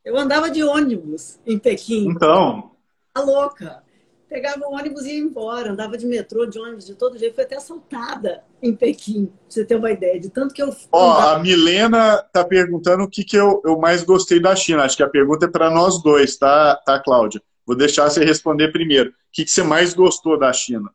Eu 0.04 0.16
andava 0.18 0.50
de 0.50 0.62
ônibus 0.62 1.38
em 1.46 1.58
Pequim. 1.58 2.08
Então. 2.08 2.69
Tá 3.12 3.23
louca. 3.23 3.83
Pegava 4.29 4.64
o 4.64 4.75
ônibus 4.75 5.05
e 5.05 5.14
ia 5.14 5.18
embora. 5.18 5.73
Andava 5.73 5.99
de 5.99 6.07
metrô, 6.07 6.46
de 6.46 6.59
ônibus, 6.59 6.87
de 6.87 6.94
todo 6.94 7.18
jeito. 7.18 7.35
Fui 7.35 7.42
até 7.42 7.57
assaltada 7.57 8.44
em 8.62 8.73
Pequim, 8.75 9.27
pra 9.27 9.35
você 9.49 9.64
ter 9.64 9.75
uma 9.75 9.90
ideia. 9.90 10.20
De 10.20 10.31
tanto 10.31 10.55
que 10.55 10.62
eu. 10.62 10.75
Ó, 10.92 11.18
a 11.18 11.38
Milena 11.40 12.23
tá 12.33 12.44
perguntando 12.44 13.03
o 13.03 13.11
que, 13.11 13.25
que 13.25 13.37
eu, 13.37 13.61
eu 13.64 13.77
mais 13.77 14.05
gostei 14.05 14.38
da 14.38 14.55
China. 14.55 14.85
Acho 14.85 14.96
que 14.96 15.03
a 15.03 15.09
pergunta 15.09 15.46
é 15.46 15.49
para 15.51 15.68
nós 15.68 16.01
dois, 16.01 16.37
tá, 16.37 16.77
tá, 16.77 17.01
Cláudia? 17.01 17.42
Vou 17.66 17.77
deixar 17.77 18.09
você 18.09 18.25
responder 18.25 18.70
primeiro. 18.70 19.11
O 19.11 19.14
que, 19.33 19.46
você 19.46 19.64
mais 19.64 19.94
gostou 19.94 20.38
da 20.38 20.53
China? 20.53 20.90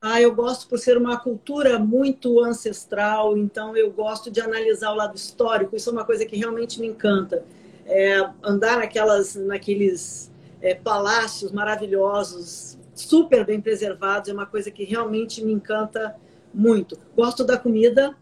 Ah, 0.00 0.20
eu 0.20 0.34
gosto 0.34 0.68
por 0.68 0.78
ser 0.78 0.98
uma 0.98 1.16
cultura 1.18 1.78
muito 1.78 2.42
ancestral, 2.44 3.36
então 3.36 3.76
eu 3.76 3.90
gosto 3.90 4.30
de 4.30 4.40
analisar 4.40 4.90
o 4.90 4.96
lado 4.96 5.16
histórico. 5.16 5.76
Isso 5.76 5.90
é 5.90 5.92
uma 5.92 6.04
coisa 6.04 6.26
que 6.26 6.36
realmente 6.36 6.80
me 6.80 6.88
encanta. 6.88 7.44
É, 7.86 8.28
andar 8.42 8.78
naquelas, 8.78 9.36
naqueles 9.36 10.30
é, 10.60 10.74
palácios 10.74 11.52
maravilhosos, 11.52 12.78
super 12.94 13.44
bem 13.44 13.60
preservados, 13.60 14.28
é 14.28 14.32
uma 14.32 14.46
coisa 14.46 14.70
que 14.70 14.84
realmente 14.84 15.44
me 15.44 15.52
encanta 15.52 16.16
muito. 16.52 16.98
Gosto 17.14 17.44
da 17.44 17.58
comida 17.58 18.16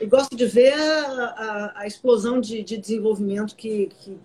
e 0.00 0.06
gosto 0.06 0.34
de 0.34 0.46
ver 0.46 0.72
a, 0.72 1.24
a, 1.76 1.80
a 1.80 1.86
explosão 1.86 2.40
de, 2.40 2.62
de 2.62 2.78
desenvolvimento 2.78 3.54
que, 3.54 3.90
que, 4.00 4.18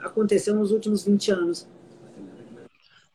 aconteceu 0.00 0.54
nos 0.54 0.70
últimos 0.70 1.04
20 1.04 1.30
anos. 1.32 1.68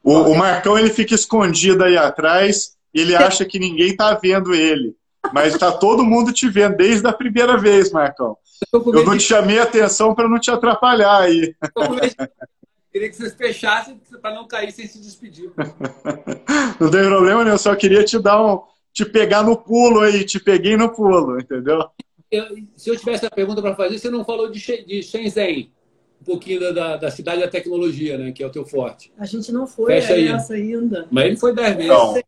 O, 0.04 0.14
o 0.14 0.38
Marcão 0.38 0.78
ele 0.78 0.90
fica 0.90 1.16
escondido 1.16 1.84
aí 1.84 1.98
atrás 1.98 2.78
e 2.94 3.02
ele 3.02 3.16
acha 3.18 3.46
que 3.46 3.58
ninguém 3.58 3.88
está 3.88 4.14
vendo 4.14 4.54
ele. 4.54 4.96
Mas 5.34 5.54
está 5.54 5.72
todo 5.72 6.06
mundo 6.06 6.32
te 6.32 6.48
vendo 6.48 6.78
desde 6.78 7.08
a 7.08 7.14
primeira 7.14 7.58
vez, 7.58 7.92
Marcão. 7.92 8.38
Eu 8.72 9.04
não 9.04 9.18
te 9.18 9.24
chamei 9.24 9.60
a 9.60 9.64
atenção 9.64 10.14
para 10.14 10.30
não 10.30 10.40
te 10.40 10.52
atrapalhar 10.52 11.22
aí. 11.22 11.56
Queria 12.96 13.10
que 13.10 13.18
vocês 13.18 13.34
fechassem 13.34 14.00
para 14.22 14.34
não 14.34 14.48
cair 14.48 14.72
sem 14.72 14.88
se 14.88 15.02
despedir. 15.02 15.52
Não 16.80 16.90
tem 16.90 17.04
problema 17.04 17.44
nenhum, 17.44 17.56
eu 17.56 17.58
só 17.58 17.76
queria 17.76 18.06
te 18.06 18.18
dar 18.18 18.42
um. 18.42 18.64
te 18.94 19.04
pegar 19.04 19.44
no 19.44 19.58
pulo 19.58 20.00
aí, 20.00 20.24
te 20.24 20.40
peguei 20.40 20.78
no 20.78 20.90
pulo, 20.90 21.38
entendeu? 21.38 21.90
Eu, 22.32 22.46
se 22.78 22.90
eu 22.90 22.98
tivesse 22.98 23.26
a 23.26 23.30
pergunta 23.30 23.62
para 23.62 23.76
fazer, 23.76 24.00
você 24.00 24.10
não 24.10 24.24
falou 24.24 24.50
de, 24.50 24.60
de 24.86 25.04
Shenzhen, 25.04 25.74
um 26.22 26.24
pouquinho 26.24 26.74
da, 26.74 26.96
da 26.96 27.12
cidade 27.12 27.42
da 27.42 27.50
tecnologia, 27.50 28.18
né? 28.18 28.32
Que 28.32 28.42
é 28.42 28.48
o 28.48 28.50
teu 28.50 28.66
forte. 28.66 29.12
A 29.18 29.26
gente 29.26 29.52
não 29.52 29.68
foi 29.68 29.92
Fecha 29.92 30.14
a 30.14 30.22
essa 30.38 30.54
ainda. 30.54 31.06
Mas 31.12 31.26
ele 31.26 31.36
foi 31.36 31.54
dez 31.54 31.76
vezes. 31.76 31.92
Então, 31.92 32.22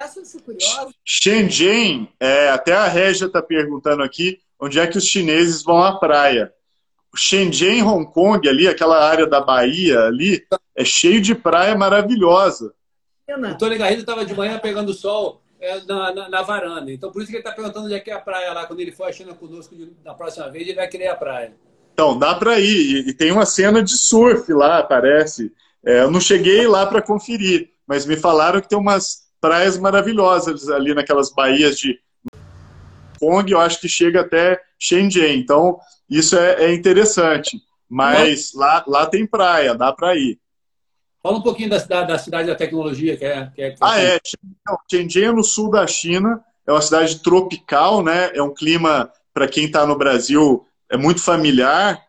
essa 0.00 0.20
eu 0.20 0.40
curiosa. 0.40 0.88
Shenzhen, 1.04 2.08
é, 2.18 2.48
até 2.48 2.72
a 2.72 2.88
Régia 2.88 3.26
está 3.26 3.42
perguntando 3.42 4.02
aqui, 4.02 4.40
onde 4.58 4.78
é 4.78 4.86
que 4.86 4.96
os 4.96 5.04
chineses 5.04 5.62
vão 5.62 5.82
à 5.82 5.98
praia. 5.98 6.50
Shenzhen, 7.16 7.82
Hong 7.82 8.06
Kong, 8.12 8.48
ali, 8.48 8.68
aquela 8.68 9.08
área 9.08 9.26
da 9.26 9.40
Bahia 9.40 10.00
ali, 10.00 10.44
é 10.76 10.84
cheio 10.84 11.20
de 11.20 11.34
praia 11.34 11.76
maravilhosa. 11.76 12.72
O 13.28 13.58
Tony 13.58 13.76
Garrido 13.76 14.00
estava 14.00 14.24
de 14.24 14.34
manhã 14.34 14.58
pegando 14.58 14.94
sol 14.94 15.42
é, 15.60 15.80
na, 15.86 16.14
na, 16.14 16.28
na, 16.28 16.42
varanda. 16.42 16.90
Então, 16.90 17.10
por 17.10 17.20
isso 17.20 17.30
que 17.30 17.36
ele 17.36 17.42
está 17.42 17.52
perguntando 17.52 17.86
onde 17.86 17.94
é 17.94 18.00
que 18.00 18.10
é 18.10 18.14
a 18.14 18.20
praia 18.20 18.52
lá. 18.52 18.66
Quando 18.66 18.80
ele 18.80 18.92
for 18.92 19.04
achando 19.04 19.34
conosco 19.34 19.74
na 20.04 20.14
próxima 20.14 20.48
vez, 20.50 20.66
ele 20.66 20.76
vai 20.76 20.88
querer 20.88 21.08
a 21.08 21.16
praia. 21.16 21.52
Então, 21.92 22.18
dá 22.18 22.34
para 22.34 22.58
ir. 22.58 23.08
E, 23.08 23.12
tem 23.12 23.32
uma 23.32 23.44
cena 23.44 23.82
de 23.82 23.96
surf 23.96 24.52
lá, 24.52 24.82
parece. 24.82 25.52
É, 25.84 26.00
eu 26.00 26.10
não 26.10 26.20
cheguei 26.20 26.66
lá 26.66 26.86
para 26.86 27.02
conferir, 27.02 27.70
mas 27.86 28.06
me 28.06 28.16
falaram 28.16 28.60
que 28.60 28.68
tem 28.68 28.78
umas 28.78 29.28
praias 29.40 29.78
maravilhosas 29.78 30.68
ali 30.68 30.94
naquelas 30.94 31.30
baías 31.30 31.78
de 31.78 31.98
Kong, 33.18 33.50
eu 33.50 33.60
acho 33.60 33.80
que 33.80 33.88
chega 33.88 34.20
até 34.20 34.60
Shenzhen. 34.78 35.38
Então, 35.40 35.78
isso 36.08 36.36
é, 36.36 36.64
é 36.64 36.74
interessante. 36.74 37.60
Mas 37.88 38.52
lá, 38.54 38.84
lá 38.86 39.06
tem 39.06 39.26
praia, 39.26 39.74
dá 39.74 39.92
para 39.92 40.14
ir. 40.16 40.38
Fala 41.22 41.38
um 41.38 41.42
pouquinho 41.42 41.70
da 41.70 41.80
cidade 41.80 42.08
da, 42.08 42.18
cidade 42.18 42.48
da 42.48 42.54
tecnologia, 42.54 43.16
que 43.16 43.24
é. 43.24 43.50
Que 43.54 43.62
é, 43.62 43.70
que 43.70 43.76
é 43.76 43.76
ah, 43.80 44.00
é. 44.00 44.18
Shenzhen 44.90 45.24
é 45.24 45.32
no 45.32 45.42
sul 45.42 45.70
da 45.70 45.86
China, 45.86 46.42
é 46.66 46.72
uma 46.72 46.82
cidade 46.82 47.22
tropical, 47.22 48.02
né? 48.02 48.30
É 48.34 48.42
um 48.42 48.52
clima, 48.52 49.10
para 49.32 49.48
quem 49.48 49.64
está 49.64 49.86
no 49.86 49.96
Brasil, 49.96 50.66
é 50.90 50.96
muito 50.96 51.22
familiar, 51.22 52.00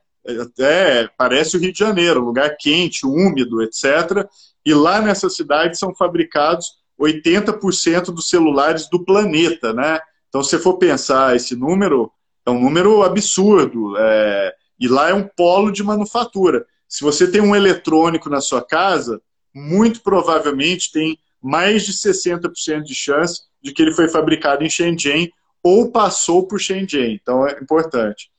até 0.41 1.09
parece 1.17 1.57
o 1.57 1.59
Rio 1.59 1.71
de 1.71 1.79
Janeiro, 1.79 2.23
lugar 2.23 2.55
quente, 2.57 3.05
úmido, 3.05 3.63
etc. 3.63 4.27
E 4.65 4.73
lá 4.73 5.01
nessa 5.01 5.29
cidade 5.29 5.77
são 5.77 5.95
fabricados 5.95 6.79
80% 6.99 8.05
dos 8.07 8.29
celulares 8.29 8.89
do 8.89 9.03
planeta, 9.03 9.73
né? 9.73 9.99
Então, 10.27 10.43
se 10.43 10.51
você 10.51 10.59
for 10.59 10.77
pensar 10.77 11.35
esse 11.35 11.55
número, 11.55 12.11
é 12.49 12.51
um 12.51 12.61
número 12.61 13.03
absurdo. 13.03 13.95
É... 13.97 14.53
E 14.79 14.87
lá 14.87 15.09
é 15.09 15.13
um 15.13 15.27
polo 15.27 15.71
de 15.71 15.83
manufatura. 15.83 16.65
Se 16.87 17.03
você 17.03 17.29
tem 17.29 17.41
um 17.41 17.55
eletrônico 17.55 18.29
na 18.29 18.41
sua 18.41 18.61
casa, 18.61 19.21
muito 19.53 20.01
provavelmente 20.01 20.91
tem 20.91 21.17
mais 21.41 21.83
de 21.83 21.93
60% 21.93 22.83
de 22.83 22.95
chance 22.95 23.43
de 23.61 23.73
que 23.73 23.81
ele 23.81 23.93
foi 23.93 24.09
fabricado 24.09 24.63
em 24.63 24.69
Shenzhen 24.69 25.31
ou 25.61 25.91
passou 25.91 26.47
por 26.47 26.59
Shenzhen. 26.59 27.13
Então, 27.21 27.45
é 27.47 27.59
importante. 27.61 28.31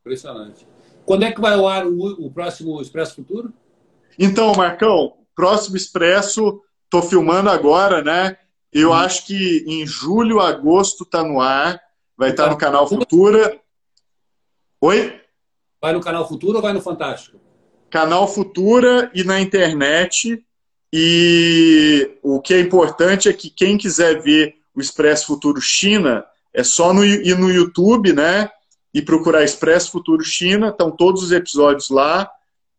Impressionante. 0.00 0.66
Quando 1.04 1.24
é 1.24 1.32
que 1.32 1.40
vai 1.40 1.54
ao 1.54 1.66
ar 1.66 1.86
o, 1.86 2.26
o 2.26 2.30
próximo 2.30 2.80
Expresso 2.80 3.16
Futuro? 3.16 3.52
Então, 4.18 4.54
Marcão, 4.54 5.14
próximo 5.34 5.76
Expresso, 5.76 6.60
estou 6.84 7.02
filmando 7.02 7.48
agora, 7.50 8.02
né? 8.02 8.36
Eu 8.72 8.90
hum. 8.90 8.94
acho 8.94 9.26
que 9.26 9.64
em 9.66 9.86
julho, 9.86 10.40
agosto 10.40 11.04
está 11.04 11.24
no 11.24 11.40
ar. 11.40 11.80
Vai 12.20 12.32
estar 12.32 12.50
no 12.50 12.58
canal 12.58 12.86
Futura. 12.86 13.58
Oi? 14.78 15.22
Vai 15.80 15.94
no 15.94 16.02
canal 16.02 16.28
Futura 16.28 16.58
ou 16.58 16.62
vai 16.62 16.74
no 16.74 16.82
Fantástico? 16.82 17.40
Canal 17.88 18.28
Futura 18.28 19.10
e 19.14 19.24
na 19.24 19.40
internet. 19.40 20.44
E 20.92 22.18
o 22.22 22.38
que 22.38 22.52
é 22.52 22.60
importante 22.60 23.26
é 23.26 23.32
que 23.32 23.48
quem 23.48 23.78
quiser 23.78 24.20
ver 24.20 24.56
o 24.76 24.82
Expresso 24.82 25.28
Futuro 25.28 25.62
China, 25.62 26.22
é 26.52 26.62
só 26.62 26.92
no, 26.92 27.02
ir 27.02 27.38
no 27.38 27.50
YouTube, 27.50 28.12
né? 28.12 28.50
E 28.92 29.00
procurar 29.00 29.42
Expresso 29.42 29.90
Futuro 29.90 30.22
China. 30.22 30.68
Estão 30.68 30.90
todos 30.90 31.22
os 31.22 31.32
episódios 31.32 31.88
lá. 31.88 32.30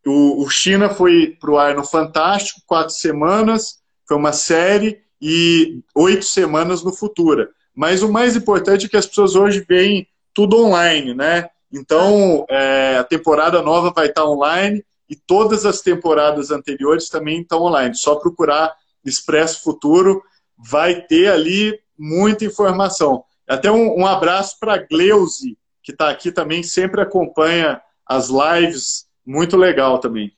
O, 0.06 0.44
o 0.44 0.50
China 0.52 0.88
foi 0.88 1.36
para 1.42 1.50
o 1.50 1.58
ar 1.58 1.74
no 1.74 1.84
Fantástico, 1.84 2.62
quatro 2.68 2.94
semanas. 2.94 3.80
Foi 4.08 4.18
uma 4.18 4.34
série 4.34 5.02
e 5.20 5.82
oito 5.96 6.26
semanas 6.26 6.84
no 6.84 6.94
Futura. 6.94 7.50
Mas 7.76 8.02
o 8.02 8.12
mais 8.12 8.36
importante 8.36 8.86
é 8.86 8.90
que 8.90 8.98
as 8.98 9.06
pessoas 9.06 9.36
hoje 9.36 9.66
veem 9.68 10.08
tudo 10.34 10.58
online, 10.58 11.14
né? 11.14 11.50
Então, 11.72 12.46
é, 12.50 12.98
a 12.98 13.04
temporada 13.04 13.62
nova 13.62 13.92
vai 13.96 14.08
estar 14.08 14.26
online 14.26 14.84
e 15.10 15.16
todas 15.16 15.66
as 15.66 15.82
temporadas 15.82 16.52
anteriores 16.52 17.10
também 17.10 17.42
estão 17.42 17.62
online. 17.62 17.96
Só 17.96 18.16
procurar 18.16 18.76
Expresso 19.04 19.64
Futuro, 19.64 20.22
vai 20.58 21.02
ter 21.02 21.32
ali 21.32 21.80
muita 21.98 22.46
informação. 22.46 23.24
Até 23.48 23.72
um, 23.72 24.00
um 24.00 24.06
abraço 24.06 24.58
para 24.60 24.78
Gleuze, 24.78 25.58
que 25.84 25.92
está 25.92 26.10
aqui 26.10 26.32
também, 26.32 26.62
sempre 26.64 27.02
acompanha 27.02 27.82
as 28.06 28.30
lives, 28.30 29.08
muito 29.26 29.58
legal 29.58 30.00
também. 30.00 30.34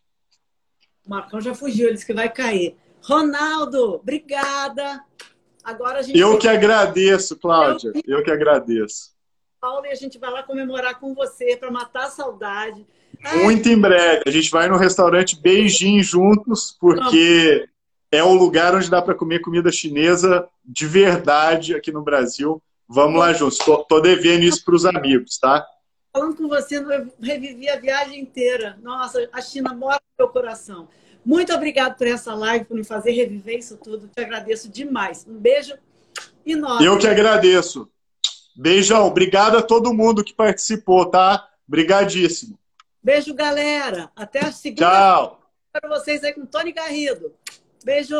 O 1.05 1.09
Marcão 1.09 1.41
já 1.41 1.53
fugiu, 1.53 1.87
ele 1.87 1.95
disse 1.95 2.05
que 2.05 2.13
vai 2.13 2.29
cair. 2.29 2.77
Ronaldo, 3.01 3.95
obrigada. 3.95 5.03
Agora 5.63 5.99
a 5.99 6.01
gente. 6.01 6.17
Eu 6.17 6.37
que 6.37 6.47
agradeço, 6.47 7.35
Cláudia. 7.37 7.91
Eu 8.05 8.23
que 8.23 8.31
agradeço. 8.31 9.13
Paulo, 9.59 9.85
e 9.85 9.91
a 9.91 9.95
gente 9.95 10.17
vai 10.19 10.29
lá 10.29 10.43
comemorar 10.43 10.99
com 10.99 11.13
você 11.13 11.55
para 11.55 11.71
matar 11.71 12.05
a 12.05 12.09
saudade. 12.09 12.85
Muito 13.41 13.69
em 13.69 13.79
breve. 13.79 14.23
A 14.27 14.31
gente 14.31 14.51
vai 14.51 14.67
no 14.67 14.75
restaurante 14.75 15.39
Beijing 15.39 16.03
juntos, 16.03 16.75
porque 16.77 17.65
é 18.11 18.21
o 18.21 18.33
lugar 18.33 18.75
onde 18.75 18.89
dá 18.89 19.01
para 19.01 19.15
comer 19.15 19.39
comida 19.39 19.71
chinesa 19.71 20.47
de 20.65 20.85
verdade 20.85 21.73
aqui 21.73 21.91
no 21.91 22.03
Brasil. 22.03 22.61
Vamos 22.87 23.19
lá 23.19 23.31
juntos. 23.31 23.57
Tô, 23.57 23.83
tô 23.85 24.01
devendo 24.01 24.43
isso 24.43 24.63
para 24.65 24.75
os 24.75 24.85
amigos, 24.85 25.37
tá? 25.37 25.65
Falando 26.11 26.35
com 26.35 26.47
você, 26.47 26.77
eu 26.77 27.11
revivi 27.21 27.69
a 27.69 27.79
viagem 27.79 28.19
inteira. 28.19 28.77
Nossa, 28.83 29.27
a 29.31 29.41
China 29.41 29.73
mora 29.73 29.99
no 30.19 30.25
meu 30.25 30.31
coração. 30.31 30.87
Muito 31.25 31.53
obrigado 31.53 31.97
por 31.97 32.07
essa 32.07 32.33
live, 32.33 32.65
por 32.65 32.75
me 32.75 32.83
fazer 32.83 33.11
reviver 33.11 33.59
isso 33.59 33.77
tudo. 33.77 34.09
Te 34.13 34.21
agradeço 34.21 34.69
demais. 34.69 35.25
Um 35.27 35.37
beijo 35.37 35.75
enorme. 36.45 36.85
Eu 36.85 36.97
que 36.97 37.07
agradeço. 37.07 37.89
Beijão. 38.55 39.07
Obrigado 39.07 39.57
a 39.57 39.61
todo 39.61 39.93
mundo 39.93 40.23
que 40.23 40.33
participou, 40.33 41.05
tá? 41.05 41.49
Obrigadíssimo. 41.67 42.57
Beijo, 43.01 43.33
galera. 43.33 44.11
Até 44.15 44.45
a 44.45 44.51
segunda. 44.51 44.85
Tchau. 44.85 45.39
Para 45.71 45.89
vocês 45.89 46.23
aí 46.23 46.33
com 46.33 46.45
Tony 46.45 46.71
Garrido. 46.71 47.33
Beijo. 47.83 48.15